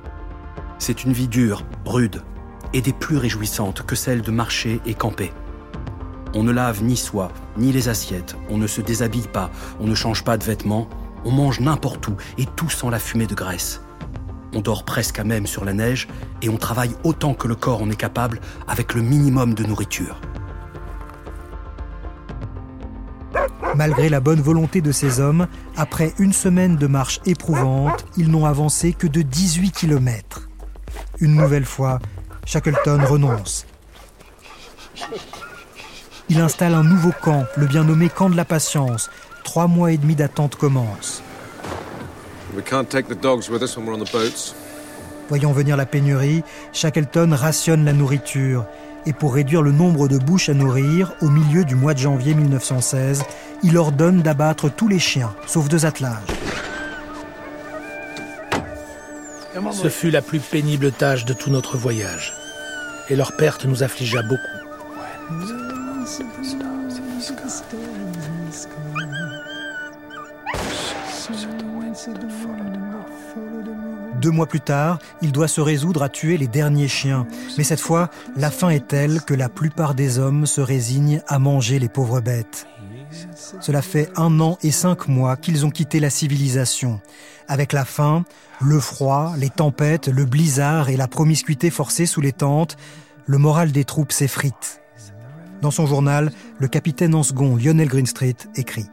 [0.79, 2.21] c'est une vie dure, rude,
[2.73, 5.31] et des plus réjouissantes que celle de marcher et camper.
[6.33, 9.95] On ne lave ni soi, ni les assiettes, on ne se déshabille pas, on ne
[9.95, 10.89] change pas de vêtements,
[11.23, 13.81] on mange n'importe où, et tout sans la fumée de graisse.
[14.53, 16.07] On dort presque à même sur la neige,
[16.41, 20.19] et on travaille autant que le corps en est capable avec le minimum de nourriture.
[23.75, 28.45] Malgré la bonne volonté de ces hommes, après une semaine de marche éprouvante, ils n'ont
[28.45, 30.44] avancé que de 18 kilomètres.
[31.19, 31.99] Une nouvelle fois,
[32.45, 33.65] Shackleton renonce.
[36.29, 39.09] Il installe un nouveau camp, le bien nommé camp de la patience.
[39.43, 41.21] Trois mois et demi d'attente commencent.
[45.29, 48.65] Voyant venir la pénurie, Shackleton rationne la nourriture.
[49.05, 52.33] Et pour réduire le nombre de bouches à nourrir, au milieu du mois de janvier
[52.33, 53.23] 1916,
[53.61, 56.23] il ordonne d'abattre tous les chiens, sauf deux attelages.
[59.71, 62.33] Ce fut la plus pénible tâche de tout notre voyage.
[63.09, 64.41] Et leur perte nous affligea beaucoup.
[74.21, 77.27] Deux mois plus tard, il doit se résoudre à tuer les derniers chiens.
[77.57, 81.39] Mais cette fois, la fin est telle que la plupart des hommes se résignent à
[81.39, 82.67] manger les pauvres bêtes.
[83.59, 86.99] Cela fait un an et cinq mois qu'ils ont quitté la civilisation.
[87.47, 88.25] Avec la faim,
[88.61, 92.77] le froid, les tempêtes, le blizzard et la promiscuité forcée sous les tentes,
[93.25, 94.81] le moral des troupes s'effrite.
[95.61, 98.87] Dans son journal, le capitaine en second Lionel Greenstreet écrit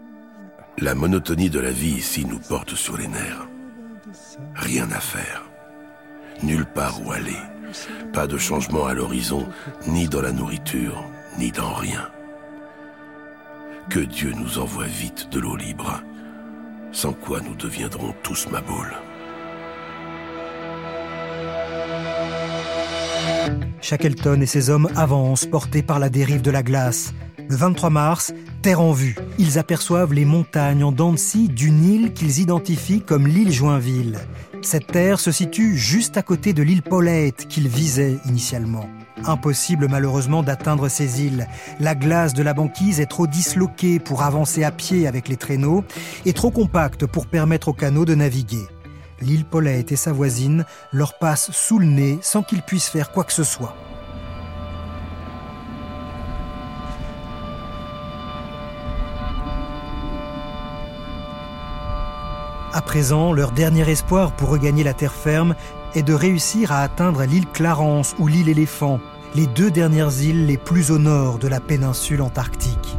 [0.78, 3.48] La monotonie de la vie ici nous porte sur les nerfs.
[4.54, 5.44] Rien à faire.
[6.42, 7.36] Nulle part où aller.
[8.12, 9.48] Pas de changement à l'horizon,
[9.86, 11.04] ni dans la nourriture,
[11.38, 12.08] ni dans rien.
[13.88, 16.02] Que Dieu nous envoie vite de l'eau libre,
[16.92, 18.94] sans quoi nous deviendrons tous maboules.
[23.80, 27.12] Shackleton et ses hommes avancent, portés par la dérive de la glace.
[27.48, 32.40] Le 23 mars, terre en vue, ils aperçoivent les montagnes en dents d'une île qu'ils
[32.40, 34.18] identifient comme l'île Joinville.
[34.62, 38.88] Cette terre se situe juste à côté de l'île Paulette qu'ils visaient initialement.
[39.24, 41.46] Impossible malheureusement d'atteindre ces îles.
[41.78, 45.84] La glace de la banquise est trop disloquée pour avancer à pied avec les traîneaux
[46.26, 48.66] et trop compacte pour permettre aux canaux de naviguer.
[49.20, 53.22] L'île Paulette et sa voisine leur passent sous le nez sans qu'ils puissent faire quoi
[53.22, 53.76] que ce soit.
[62.74, 65.54] À présent, leur dernier espoir pour regagner la terre ferme
[65.94, 68.98] est de réussir à atteindre l'île Clarence ou l'île Éléphant,
[69.34, 72.96] les deux dernières îles les plus au nord de la péninsule antarctique.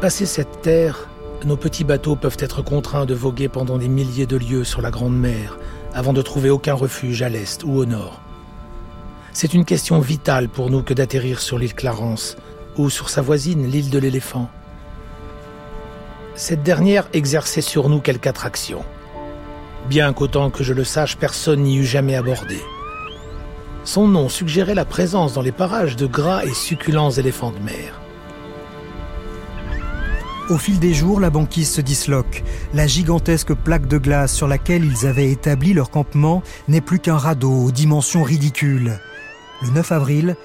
[0.00, 1.08] Passer cette terre,
[1.44, 4.90] nos petits bateaux peuvent être contraints de voguer pendant des milliers de lieues sur la
[4.90, 5.58] Grande Mer
[5.94, 8.20] avant de trouver aucun refuge à l'est ou au nord.
[9.32, 12.36] C'est une question vitale pour nous que d'atterrir sur l'île Clarence
[12.76, 14.50] ou sur sa voisine, l'île de l'éléphant.
[16.34, 18.84] Cette dernière exerçait sur nous quelque attraction,
[19.88, 22.58] bien qu'autant que je le sache, personne n'y eût jamais abordé.
[23.84, 28.00] Son nom suggérait la présence dans les parages de gras et succulents éléphants de mer.
[30.50, 32.42] Au fil des jours, la banquise se disloque.
[32.74, 37.16] La gigantesque plaque de glace sur laquelle ils avaient établi leur campement n'est plus qu'un
[37.16, 38.98] radeau aux dimensions ridicules.
[39.62, 40.36] Le 9 avril,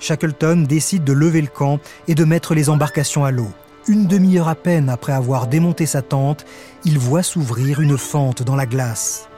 [0.00, 1.78] Shackleton décide de lever le camp
[2.08, 3.50] et de mettre les embarcations à l'eau.
[3.86, 6.44] Une demi-heure à peine après avoir démonté sa tente,
[6.84, 9.28] il voit s'ouvrir une fente dans la glace.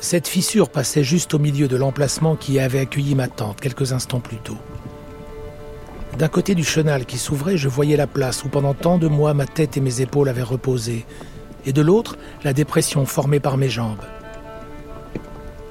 [0.00, 4.20] Cette fissure passait juste au milieu de l'emplacement qui avait accueilli ma tente quelques instants
[4.20, 4.56] plus tôt.
[6.16, 9.34] D'un côté du chenal qui s'ouvrait, je voyais la place où pendant tant de mois
[9.34, 11.04] ma tête et mes épaules avaient reposé,
[11.66, 14.04] et de l'autre, la dépression formée par mes jambes.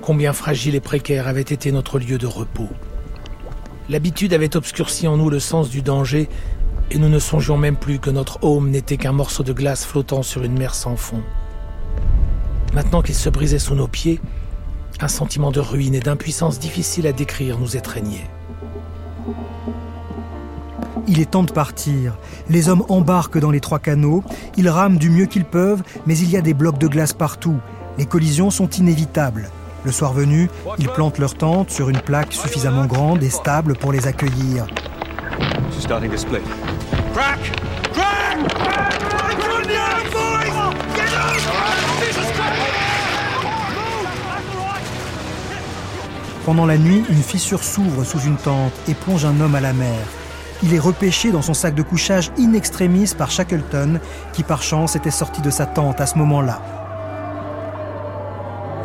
[0.02, 2.70] Combien fragile et précaire avait été notre lieu de repos.
[3.90, 6.28] L'habitude avait obscurci en nous le sens du danger,
[6.92, 10.24] et nous ne songions même plus que notre home n'était qu'un morceau de glace flottant
[10.24, 11.24] sur une mer sans fond.
[12.74, 14.20] Maintenant qu'il se brisait sous nos pieds,
[15.00, 18.30] un sentiment de ruine et d'impuissance difficile à décrire nous étreignait.
[21.08, 22.18] Il est temps de partir.
[22.50, 24.24] Les hommes embarquent dans les trois canaux.
[24.58, 27.58] Ils rament du mieux qu'ils peuvent, mais il y a des blocs de glace partout.
[27.98, 29.50] Les collisions sont inévitables.
[29.86, 30.50] Le soir venu,
[30.80, 34.66] ils plantent leur tente sur une plaque suffisamment grande et stable pour les accueillir.
[46.46, 49.74] Pendant la nuit, une fissure s'ouvre sous une tente et plonge un homme à la
[49.74, 50.00] mer.
[50.64, 54.00] Il est repêché dans son sac de couchage in extremis par Shackleton,
[54.32, 56.62] qui par chance était sorti de sa tente à ce moment-là.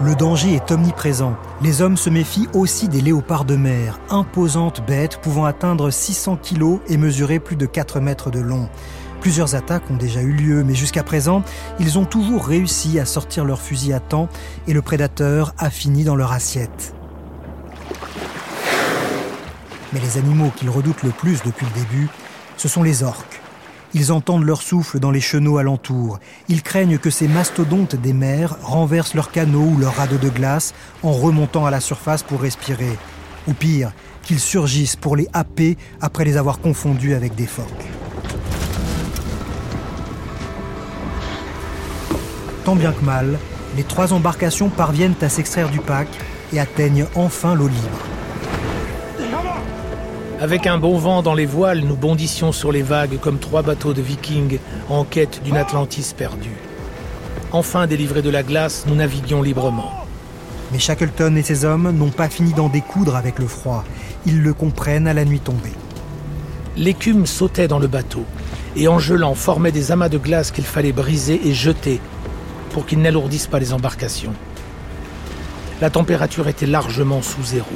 [0.02, 1.36] Le danger est omniprésent.
[1.60, 6.80] Les hommes se méfient aussi des léopards de mer, imposantes bêtes pouvant atteindre 600 kilos
[6.88, 8.68] et mesurer plus de 4 mètres de long.
[9.22, 11.44] Plusieurs attaques ont déjà eu lieu, mais jusqu'à présent,
[11.78, 14.28] ils ont toujours réussi à sortir leur fusil à temps
[14.66, 16.92] et le prédateur a fini dans leur assiette.
[19.92, 22.08] Mais les animaux qu'ils redoutent le plus depuis le début,
[22.56, 23.40] ce sont les orques.
[23.94, 26.18] Ils entendent leur souffle dans les chenaux alentours.
[26.48, 30.74] Ils craignent que ces mastodontes des mers renversent leurs canaux ou leurs radeaux de glace
[31.04, 32.98] en remontant à la surface pour respirer.
[33.46, 33.92] Ou pire,
[34.24, 37.86] qu'ils surgissent pour les happer après les avoir confondus avec des phoques.
[42.64, 43.38] Tant bien que mal,
[43.76, 46.06] les trois embarcations parviennent à s'extraire du pack
[46.52, 47.98] et atteignent enfin l'eau libre.
[50.40, 53.92] Avec un bon vent dans les voiles, nous bondissions sur les vagues comme trois bateaux
[53.92, 56.56] de vikings en quête d'une Atlantis perdue.
[57.50, 59.92] Enfin délivrés de la glace, nous naviguions librement.
[60.72, 63.84] Mais Shackleton et ses hommes n'ont pas fini d'en découdre avec le froid.
[64.24, 65.72] Ils le comprennent à la nuit tombée.
[66.76, 68.24] L'écume sautait dans le bateau.
[68.74, 72.00] et en gelant formaient des amas de glace qu'il fallait briser et jeter
[72.72, 74.34] pour qu'ils n'alourdissent pas les embarcations.
[75.80, 77.66] La température était largement sous zéro.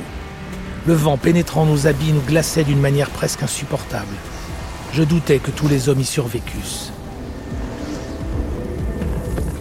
[0.87, 4.15] Le vent pénétrant nos habits nous glaçait d'une manière presque insupportable.
[4.93, 6.93] Je doutais que tous les hommes y survécussent.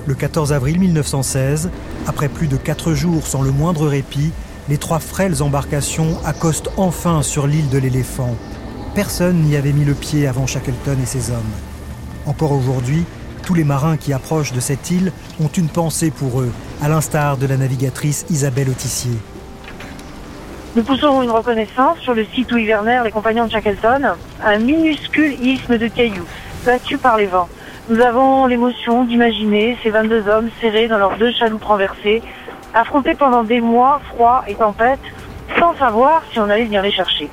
[0.06, 1.71] Le 14 avril 1916,
[2.08, 4.32] après plus de quatre jours sans le moindre répit,
[4.69, 8.36] les trois frêles embarcations accostent enfin sur l'île de l'éléphant.
[8.93, 11.54] Personne n'y avait mis le pied avant Shackleton et ses hommes.
[12.28, 13.06] Encore aujourd'hui,
[13.45, 17.38] tous les marins qui approchent de cette île ont une pensée pour eux, à l'instar
[17.38, 19.17] de la navigatrice Isabelle Autissier.
[20.75, 25.34] Nous poussons une reconnaissance sur le site où hivernèrent les compagnons de Shackleton, un minuscule
[25.41, 26.25] isthme de cailloux,
[26.65, 27.47] battu par les vents.
[27.88, 32.23] Nous avons l'émotion d'imaginer ces 22 hommes serrés dans leurs deux chaloupes renversées,
[32.73, 34.99] affrontés pendant des mois froids et tempêtes,
[35.60, 37.29] sans savoir si on allait venir les chercher.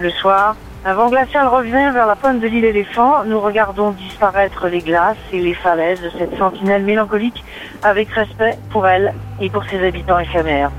[0.00, 3.24] Le soir, un vent glacial revient vers la pointe de l'île éléphant.
[3.24, 7.44] Nous regardons disparaître les glaces et les falaises de cette sentinelle mélancolique
[7.82, 10.72] avec respect pour elle et pour ses habitants éphémères.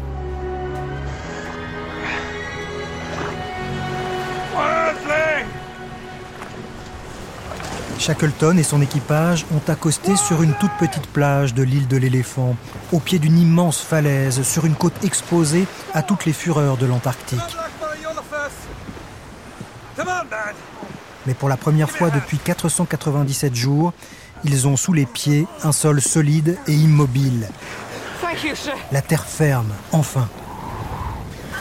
[7.97, 12.57] Shackleton et son équipage ont accosté sur une toute petite plage de l'île de l'éléphant,
[12.91, 17.55] au pied d'une immense falaise, sur une côte exposée à toutes les fureurs de l'Antarctique.
[21.25, 23.93] Mais pour la première fois depuis 497 jours,
[24.43, 27.47] ils ont sous les pieds un sol solide et immobile.
[28.91, 30.27] La terre ferme, enfin.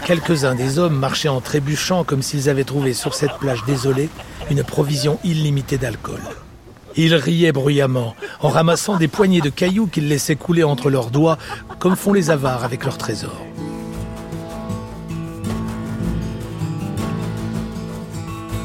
[0.04, 4.08] Quelques-uns des hommes marchaient en trébuchant comme s'ils avaient trouvé sur cette plage désolée
[4.50, 6.20] une provision illimitée d'alcool.
[6.96, 11.38] Ils riaient bruyamment, en ramassant des poignées de cailloux qu'ils laissaient couler entre leurs doigts,
[11.78, 13.46] comme font les avares avec leurs trésors.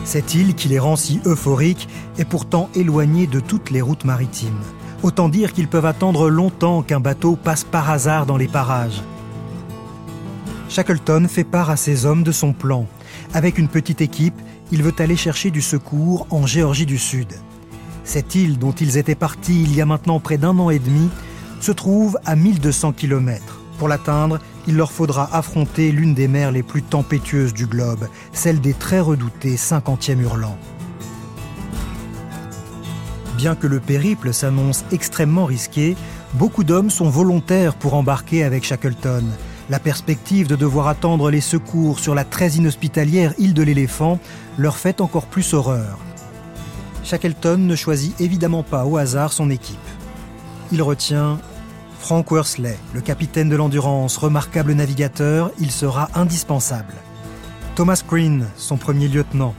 [0.07, 4.61] Cette île qui les rend si euphoriques est pourtant éloignée de toutes les routes maritimes.
[5.03, 9.01] Autant dire qu'ils peuvent attendre longtemps qu'un bateau passe par hasard dans les parages.
[10.69, 12.85] Shackleton fait part à ses hommes de son plan.
[13.33, 14.39] Avec une petite équipe,
[14.71, 17.33] il veut aller chercher du secours en Géorgie du Sud.
[18.05, 21.09] Cette île dont ils étaient partis il y a maintenant près d'un an et demi
[21.59, 23.59] se trouve à 1200 km.
[23.77, 28.59] Pour l'atteindre, il leur faudra affronter l'une des mers les plus tempétueuses du globe, celle
[28.59, 30.57] des très redoutés 50e hurlants.
[33.37, 35.95] Bien que le périple s'annonce extrêmement risqué,
[36.33, 39.23] beaucoup d'hommes sont volontaires pour embarquer avec Shackleton.
[39.69, 44.19] La perspective de devoir attendre les secours sur la très inhospitalière île de l'éléphant
[44.57, 45.99] leur fait encore plus horreur.
[47.03, 49.77] Shackleton ne choisit évidemment pas au hasard son équipe.
[50.71, 51.39] Il retient
[51.99, 56.93] Frank Worsley, le capitaine de l'Endurance, remarquable navigateur, il sera indispensable.
[57.75, 59.53] Thomas Green, son premier lieutenant.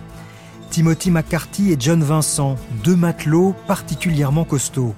[0.71, 4.95] Timothy McCarthy et John Vincent, deux matelots particulièrement costauds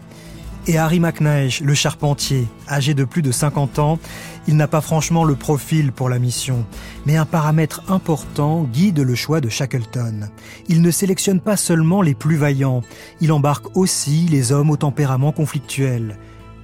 [0.66, 3.98] et Harry McNeish, le charpentier, âgé de plus de 50 ans,
[4.46, 6.64] il n'a pas franchement le profil pour la mission,
[7.06, 10.28] mais un paramètre important guide le choix de Shackleton.
[10.68, 12.82] Il ne sélectionne pas seulement les plus vaillants,
[13.20, 16.16] il embarque aussi les hommes au tempérament conflictuel.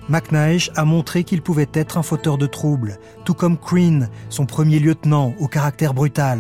[0.08, 4.78] McNeish a montré qu'il pouvait être un fauteur de troubles, tout comme Crean, son premier
[4.78, 6.38] lieutenant, au caractère brutal.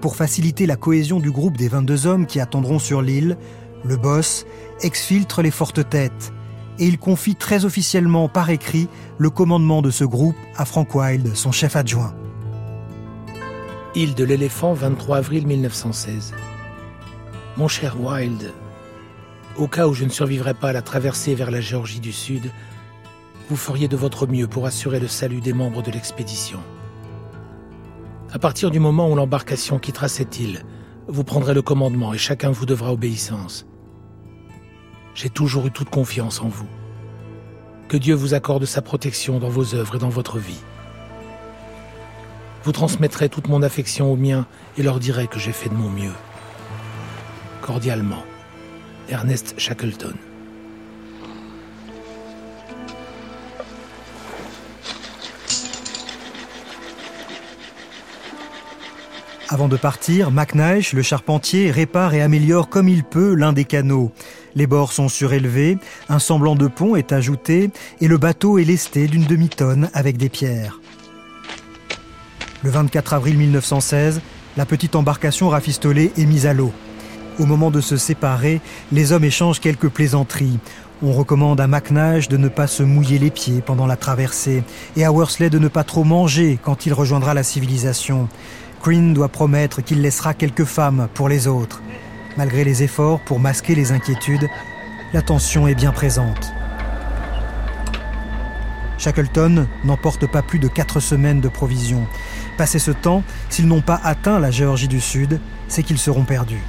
[0.00, 3.36] Pour faciliter la cohésion du groupe des 22 hommes qui attendront sur l'île,
[3.84, 4.46] le boss
[4.82, 6.32] exfiltre les fortes têtes
[6.78, 11.34] et il confie très officiellement par écrit le commandement de ce groupe à Frank Wilde,
[11.34, 12.14] son chef adjoint.
[13.94, 16.34] Île de l'éléphant, 23 avril 1916.
[17.56, 18.52] Mon cher Wilde,
[19.56, 22.50] au cas où je ne survivrais pas à la traversée vers la Géorgie du Sud,
[23.48, 26.60] vous feriez de votre mieux pour assurer le salut des membres de l'expédition.
[28.32, 30.64] À partir du moment où l'embarcation quittera cette île,
[31.06, 33.66] vous prendrez le commandement et chacun vous devra obéissance.
[35.14, 36.66] J'ai toujours eu toute confiance en vous.
[37.88, 40.60] Que Dieu vous accorde sa protection dans vos œuvres et dans votre vie.
[42.64, 44.46] Vous transmettrez toute mon affection aux miens
[44.78, 46.14] et leur direz que j'ai fait de mon mieux.
[47.60, 48.24] Cordialement,
[49.10, 50.14] Ernest Shackleton.
[59.50, 64.10] Avant de partir, McNeish, le charpentier, répare et améliore comme il peut l'un des canaux.
[64.54, 65.76] Les bords sont surélevés,
[66.08, 67.70] un semblant de pont est ajouté
[68.00, 70.80] et le bateau est lesté d'une demi-tonne avec des pierres.
[72.62, 74.22] Le 24 avril 1916,
[74.56, 76.72] la petite embarcation rafistolée est mise à l'eau.
[77.38, 78.60] Au moment de se séparer,
[78.92, 80.58] les hommes échangent quelques plaisanteries.
[81.02, 84.62] On recommande à McNash de ne pas se mouiller les pieds pendant la traversée
[84.96, 88.28] et à Worsley de ne pas trop manger quand il rejoindra la civilisation.
[88.80, 91.82] Green doit promettre qu'il laissera quelques femmes pour les autres.
[92.36, 94.48] Malgré les efforts pour masquer les inquiétudes,
[95.12, 96.52] la tension est bien présente.
[98.98, 102.06] Shackleton n'emporte pas plus de 4 semaines de provisions.
[102.56, 106.62] Passé ce temps, s'ils n'ont pas atteint la Géorgie du Sud, c'est qu'ils seront perdus.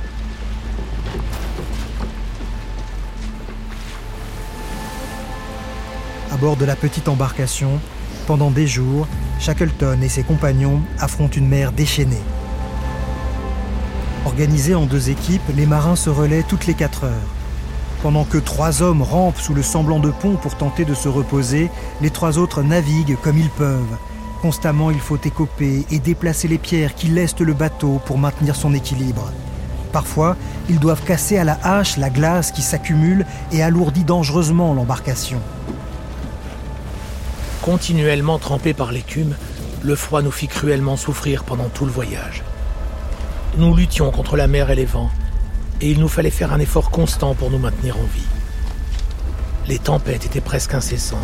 [6.36, 7.80] À bord de la petite embarcation,
[8.28, 9.08] pendant des jours,
[9.40, 12.22] Shackleton et ses compagnons affrontent une mer déchaînée.
[14.26, 17.30] Organisés en deux équipes, les marins se relaient toutes les 4 heures.
[18.04, 21.72] Pendant que trois hommes rampent sous le semblant de pont pour tenter de se reposer,
[22.02, 23.98] les trois autres naviguent comme ils peuvent.
[24.42, 28.74] Constamment, il faut écoper et déplacer les pierres qui lestent le bateau pour maintenir son
[28.74, 29.32] équilibre.
[29.94, 30.36] Parfois,
[30.68, 35.40] ils doivent casser à la hache la glace qui s'accumule et alourdit dangereusement l'embarcation.
[37.62, 39.36] Continuellement trempés par l'écume,
[39.84, 42.44] le froid nous fit cruellement souffrir pendant tout le voyage.
[43.58, 45.12] Nous luttions contre la mer et les vents,
[45.82, 48.26] et il nous fallait faire un effort constant pour nous maintenir en vie.
[49.68, 51.20] Les tempêtes étaient presque incessantes.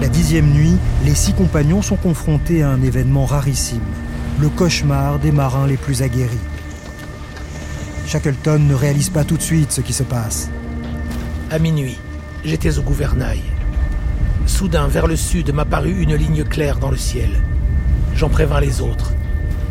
[0.00, 3.80] La dixième nuit, les six compagnons sont confrontés à un événement rarissime,
[4.38, 6.38] le cauchemar des marins les plus aguerris.
[8.14, 10.48] Shackleton ne réalise pas tout de suite ce qui se passe.
[11.50, 11.98] À minuit,
[12.44, 13.40] j'étais au gouvernail.
[14.46, 17.42] Soudain, vers le sud, m'apparut une ligne claire dans le ciel.
[18.14, 19.14] J'en prévins les autres.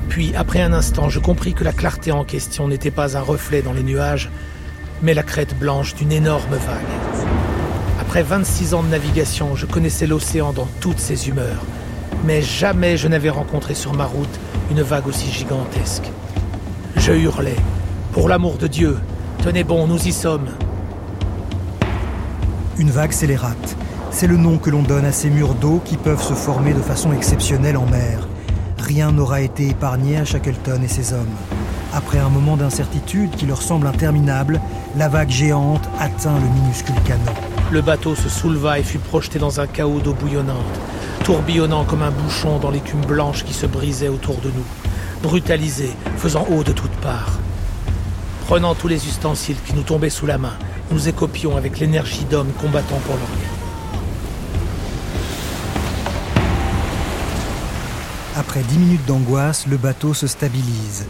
[0.10, 3.62] Puis, après un instant, je compris que la clarté en question n'était pas un reflet
[3.62, 4.30] dans les nuages,
[5.02, 7.26] mais la crête blanche d'une énorme vague.
[8.02, 11.64] Après 26 ans de navigation, je connaissais l'océan dans toutes ses humeurs,
[12.26, 14.38] mais jamais je n'avais rencontré sur ma route
[14.70, 16.12] une vague aussi gigantesque.
[16.98, 17.56] Je hurlais,
[18.14, 18.98] Pour l'amour de Dieu,
[19.44, 20.48] tenez bon, nous y sommes.
[22.78, 23.76] Une vague scélérate,
[24.12, 26.82] c'est le nom que l'on donne à ces murs d'eau qui peuvent se former de
[26.82, 28.28] façon exceptionnelle en mer
[28.84, 31.36] rien n'aura été épargné à Shackleton et ses hommes.
[31.94, 34.60] Après un moment d'incertitude qui leur semble interminable,
[34.98, 37.22] la vague géante atteint le minuscule canot.
[37.72, 40.80] Le bateau se souleva et fut projeté dans un chaos d'eau bouillonnante,
[41.24, 44.66] tourbillonnant comme un bouchon dans l'écume blanche qui se brisait autour de nous,
[45.24, 47.40] brutalisé, faisant eau de toutes parts.
[48.46, 50.58] Prenant tous les ustensiles qui nous tombaient sous la main,
[50.92, 53.64] nous écopions avec l'énergie d'hommes combattant pour leur vie.
[58.36, 61.06] Après dix minutes d'angoisse, le bateau se stabilise.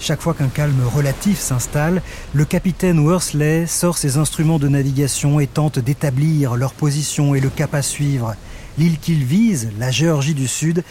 [0.00, 2.02] Chaque fois qu'un calme relatif s'installe,
[2.34, 7.48] le capitaine Worsley sort ses instruments de navigation et tente d'établir leur position et le
[7.48, 8.34] cap à suivre.
[8.78, 10.82] L'île qu'il vise, la Géorgie du Sud,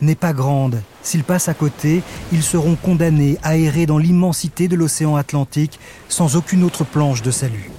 [0.00, 0.82] n'est pas grande.
[1.02, 5.78] S'ils passent à côté, ils seront condamnés à errer dans l'immensité de l'océan Atlantique
[6.08, 7.70] sans aucune autre planche de salut.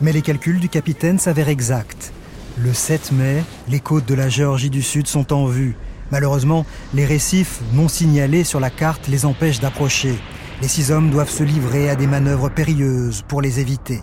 [0.00, 2.12] Mais les calculs du capitaine s'avèrent exacts.
[2.58, 5.76] Le 7 mai, les côtes de la Géorgie du Sud sont en vue.
[6.10, 10.18] Malheureusement, les récifs non signalés sur la carte les empêchent d'approcher.
[10.62, 14.00] Les six hommes doivent se livrer à des manœuvres périlleuses pour les éviter.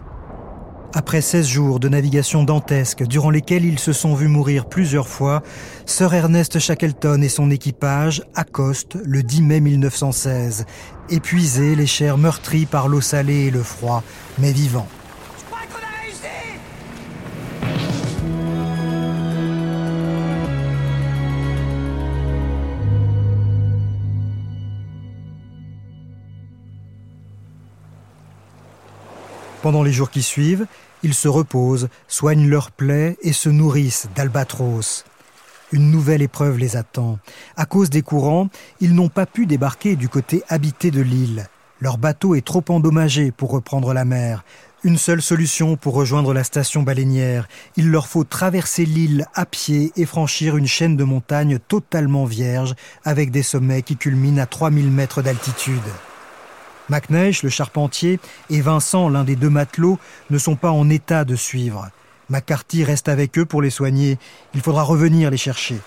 [0.98, 5.44] Après 16 jours de navigation dantesque, durant lesquels ils se sont vus mourir plusieurs fois,
[5.86, 10.66] Sir Ernest Shackleton et son équipage accostent le 10 mai 1916,
[11.12, 14.02] épuisés, les chairs meurtries par l'eau salée et le froid,
[14.40, 14.88] mais vivants.
[29.62, 30.66] Pendant les jours qui suivent,
[31.04, 35.06] ils se reposent, soignent leurs plaies et se nourrissent d'albatros.
[35.72, 37.20] Une nouvelle épreuve les attend.
[37.58, 41.48] À cause des courants, ils n'ont pas pu débarquer du côté habité de l'île.
[41.82, 44.44] Leur bateau est trop endommagé pour reprendre la mer.
[44.84, 47.48] Une seule solution pour rejoindre la station baleinière.
[47.76, 52.74] Il leur faut traverser l'île à pied et franchir une chaîne de montagnes totalement vierge
[53.04, 55.82] avec des sommets qui culminent à 3000 mètres d'altitude.
[56.90, 58.20] McNeish, le charpentier,
[58.50, 61.90] et Vincent, l'un des deux matelots, ne sont pas en état de suivre.
[62.30, 64.18] McCarthy reste avec eux pour les soigner.
[64.54, 65.78] Il faudra revenir les chercher.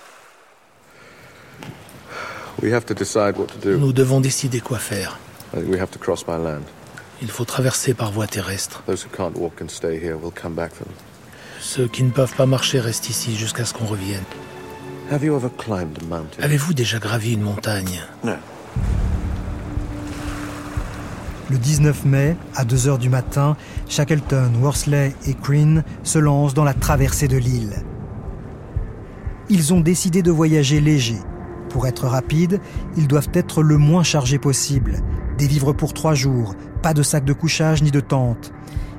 [3.65, 5.19] Nous devons décider quoi faire.
[7.21, 8.83] Il faut traverser par voie terrestre.
[11.59, 14.23] Ceux qui ne peuvent pas marcher restent ici jusqu'à ce qu'on revienne.
[16.39, 18.01] Avez-vous déjà gravi une montagne?
[21.51, 23.57] Le 19 mai, à 2 heures du matin,
[23.89, 27.83] Shackleton, Worsley et Crean se lancent dans la traversée de l'île.
[29.49, 31.17] Ils ont décidé de voyager léger.
[31.67, 32.61] Pour être rapides,
[32.95, 34.99] ils doivent être le moins chargés possible.
[35.37, 38.53] Des vivres pour trois jours, pas de sac de couchage ni de tente.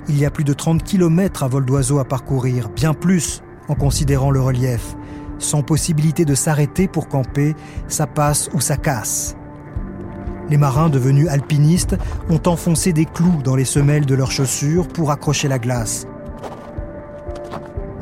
[0.07, 3.74] Il y a plus de 30 km à vol d'oiseau à parcourir, bien plus en
[3.74, 4.94] considérant le relief.
[5.38, 7.57] sans possibilité de s'arrêter pour camper,
[7.88, 9.36] ça passe ou ça casse.
[10.53, 11.96] Les marins devenus alpinistes
[12.28, 16.07] ont enfoncé des clous dans les semelles de leurs chaussures pour accrocher la glace.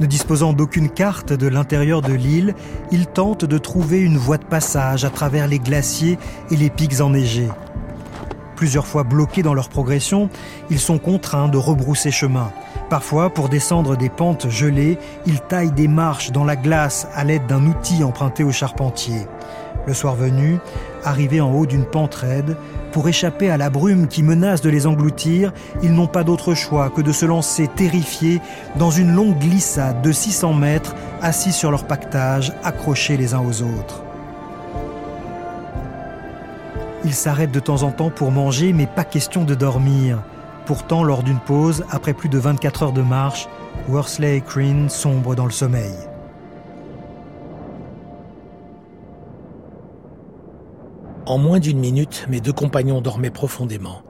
[0.01, 2.57] Ne disposant d'aucune carte de l'intérieur de l'île,
[2.91, 6.19] ils tentent de trouver une voie de passage à travers les glaciers
[6.51, 7.51] et les pics enneigés.
[8.57, 10.29] Plusieurs fois bloqués dans leur progression,
[10.71, 12.51] ils sont contraints de rebrousser chemin.
[12.89, 17.47] Parfois, pour descendre des pentes gelées, ils taillent des marches dans la glace à l'aide
[17.47, 19.29] d'un outil emprunté au charpentier.
[19.91, 20.61] Le soir venu,
[21.03, 22.57] arrivés en haut d'une pente raide,
[22.93, 26.91] pour échapper à la brume qui menace de les engloutir, ils n'ont pas d'autre choix
[26.91, 28.41] que de se lancer terrifiés
[28.77, 33.63] dans une longue glissade de 600 mètres, assis sur leur pactage, accrochés les uns aux
[33.63, 34.05] autres.
[37.05, 40.23] Ils s'arrêtent de temps en temps pour manger, mais pas question de dormir.
[40.67, 43.49] Pourtant, lors d'une pause, après plus de 24 heures de marche,
[43.89, 46.10] Worsley et Crean sombrent dans le sommeil.
[51.31, 54.03] En moins d'une minute, mes deux compagnons dormaient profondément.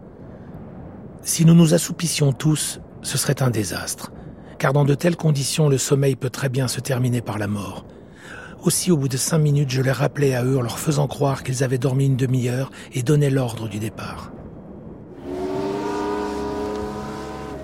[1.21, 4.11] Si nous nous assoupissions tous, ce serait un désastre,
[4.59, 7.85] car dans de telles conditions, le sommeil peut très bien se terminer par la mort.
[8.63, 11.43] Aussi, au bout de cinq minutes, je les rappelais à eux en leur faisant croire
[11.43, 14.33] qu'ils avaient dormi une demi-heure et donnais l'ordre du départ.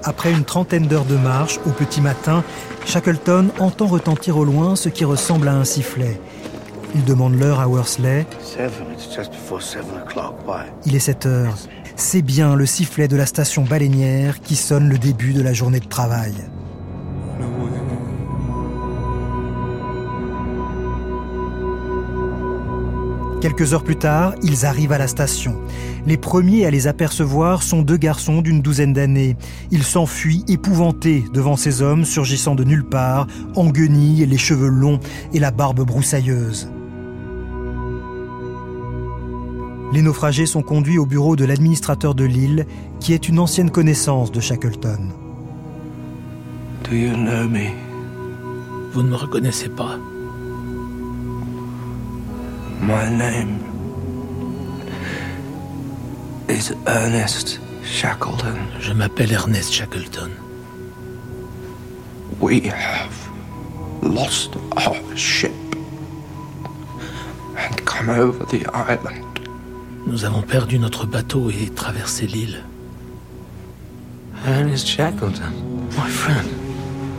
[0.04, 2.44] Après une trentaine d'heures de marche, au petit matin,
[2.84, 6.20] Shackleton entend retentir au loin ce qui ressemble à un sifflet.
[6.98, 8.26] Il demande l'heure à Worsley.
[10.86, 11.54] Il est 7 heures.
[11.94, 15.80] C'est bien le sifflet de la station baleinière qui sonne le début de la journée
[15.80, 16.32] de travail.
[23.42, 25.60] Quelques heures plus tard, ils arrivent à la station.
[26.06, 29.36] Les premiers à les apercevoir sont deux garçons d'une douzaine d'années.
[29.70, 34.98] Ils s'enfuient épouvantés devant ces hommes surgissant de nulle part, en guenilles, les cheveux longs
[35.34, 36.70] et la barbe broussailleuse.
[39.92, 42.66] Les naufragés sont conduits au bureau de l'administrateur de l'île,
[43.00, 45.10] qui est une ancienne connaissance de Shackleton.
[46.84, 47.70] Do you know me?
[48.92, 49.98] Vous ne me reconnaissez pas.
[52.80, 53.58] My name
[56.48, 58.56] is Ernest Shackleton.
[58.80, 60.30] Je m'appelle Ernest Shackleton.
[62.40, 63.14] We have
[64.02, 65.52] lost our ship
[67.56, 69.25] and come over the island.
[70.06, 72.62] Nous avons perdu notre bateau et traversé l'île.
[74.46, 75.52] Ernest Shackleton,
[75.98, 76.46] my friend.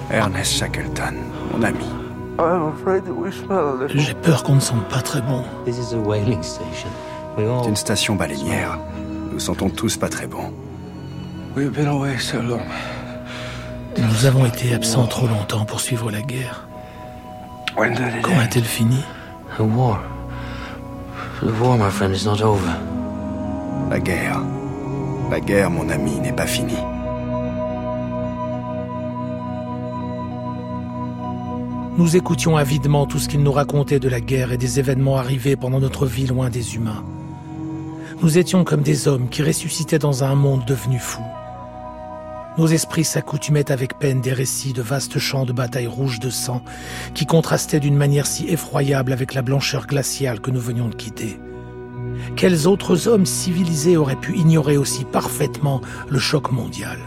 [0.10, 1.16] Ernest Shackleton,
[1.52, 1.86] mon ami.
[3.94, 5.44] J'ai peur qu'on ne sente pas très bon.
[5.66, 5.96] C'est
[7.68, 8.80] une station baleinière.
[9.34, 10.54] Nous sentons tous pas très bon.
[13.98, 16.68] Nous avons été absents trop longtemps pour suivre la guerre.
[17.76, 19.04] Quand a-t-elle fini?
[23.92, 24.42] La guerre.
[25.30, 26.74] La guerre, mon ami, n'est pas finie.
[31.98, 35.56] Nous écoutions avidement tout ce qu'il nous racontait de la guerre et des événements arrivés
[35.56, 37.04] pendant notre vie loin des humains.
[38.24, 41.22] Nous étions comme des hommes qui ressuscitaient dans un monde devenu fou.
[42.58, 46.64] Nos esprits s'accoutumaient avec peine des récits de vastes champs de bataille rouges de sang
[47.14, 51.40] qui contrastaient d'une manière si effroyable avec la blancheur glaciale que nous venions de quitter.
[52.36, 56.98] Quels autres hommes civilisés auraient pu ignorer aussi parfaitement le choc mondial?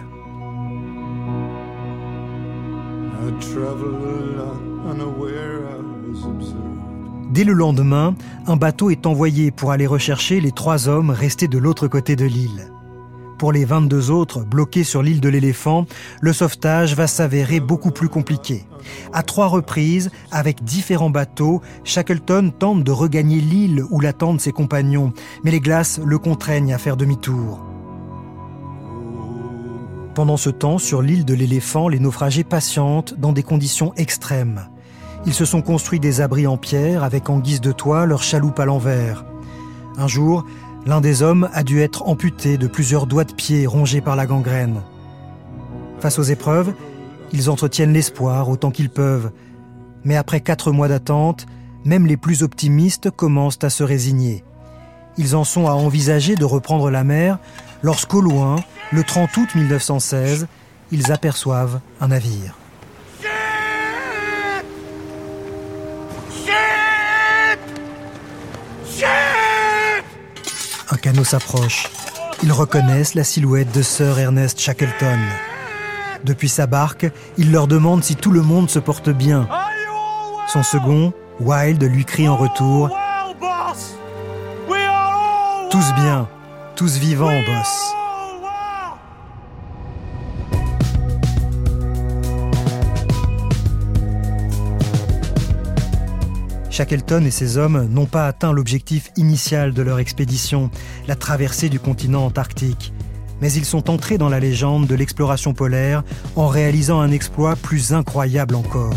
[7.31, 8.15] Dès le lendemain,
[8.47, 12.25] un bateau est envoyé pour aller rechercher les trois hommes restés de l'autre côté de
[12.25, 12.71] l'île.
[13.41, 15.87] Pour les 22 autres bloqués sur l'île de l'éléphant,
[16.21, 18.67] le sauvetage va s'avérer beaucoup plus compliqué.
[19.15, 25.15] À trois reprises, avec différents bateaux, Shackleton tente de regagner l'île où l'attendent ses compagnons,
[25.43, 27.65] mais les glaces le contraignent à faire demi-tour.
[30.15, 34.69] Pendant ce temps, sur l'île de l'éléphant, les naufragés patientent dans des conditions extrêmes.
[35.25, 38.61] Ils se sont construits des abris en pierre avec en guise de toit leur chaloupe
[38.61, 39.25] à l'envers.
[39.97, 40.45] Un jour,
[40.87, 44.27] L'un des hommes a dû être amputé de plusieurs doigts de pied rongés par la
[44.27, 44.81] gangrène.
[46.01, 46.73] Face aux épreuves,
[47.33, 49.31] ils entretiennent l'espoir autant qu'ils peuvent.
[50.05, 51.47] Mais après quatre mois d'attente,
[51.85, 54.43] même les plus optimistes commencent à se résigner.
[55.19, 57.39] Ils en sont à envisager de reprendre la mer
[57.83, 58.57] lorsqu'au loin,
[58.91, 60.47] le 30 août 1916,
[60.93, 62.60] ils aperçoivent un navire.
[71.01, 71.89] Canot s'approche.
[72.43, 75.19] Ils reconnaissent la silhouette de Sir Ernest Shackleton.
[76.25, 77.07] Depuis sa barque,
[77.39, 79.49] il leur demande si tout le monde se porte bien.
[80.49, 82.91] Son second, Wilde lui crie en retour
[85.71, 86.29] Tous bien,
[86.77, 87.90] tous vivants, boss.
[96.81, 100.71] Shackleton et ses hommes n'ont pas atteint l'objectif initial de leur expédition,
[101.09, 102.95] la traversée du continent antarctique.
[103.43, 106.03] Mais ils sont entrés dans la légende de l'exploration polaire
[106.37, 108.95] en réalisant un exploit plus incroyable encore.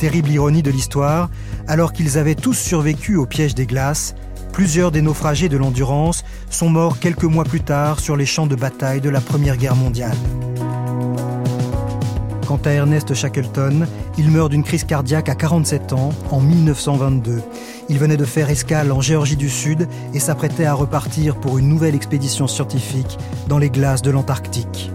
[0.00, 1.30] Terrible ironie de l'histoire,
[1.68, 4.16] alors qu'ils avaient tous survécu au piège des glaces,
[4.52, 8.56] plusieurs des naufragés de l'endurance sont morts quelques mois plus tard sur les champs de
[8.56, 10.16] bataille de la Première Guerre mondiale.
[12.46, 13.88] Quant à Ernest Shackleton,
[14.18, 17.42] il meurt d'une crise cardiaque à 47 ans en 1922.
[17.88, 21.68] Il venait de faire escale en Géorgie du Sud et s'apprêtait à repartir pour une
[21.68, 23.18] nouvelle expédition scientifique
[23.48, 24.92] dans les glaces de l'Antarctique.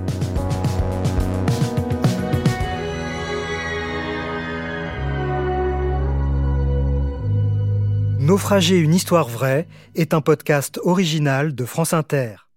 [8.19, 12.50] Naufragé une histoire vraie est un podcast original de France Inter.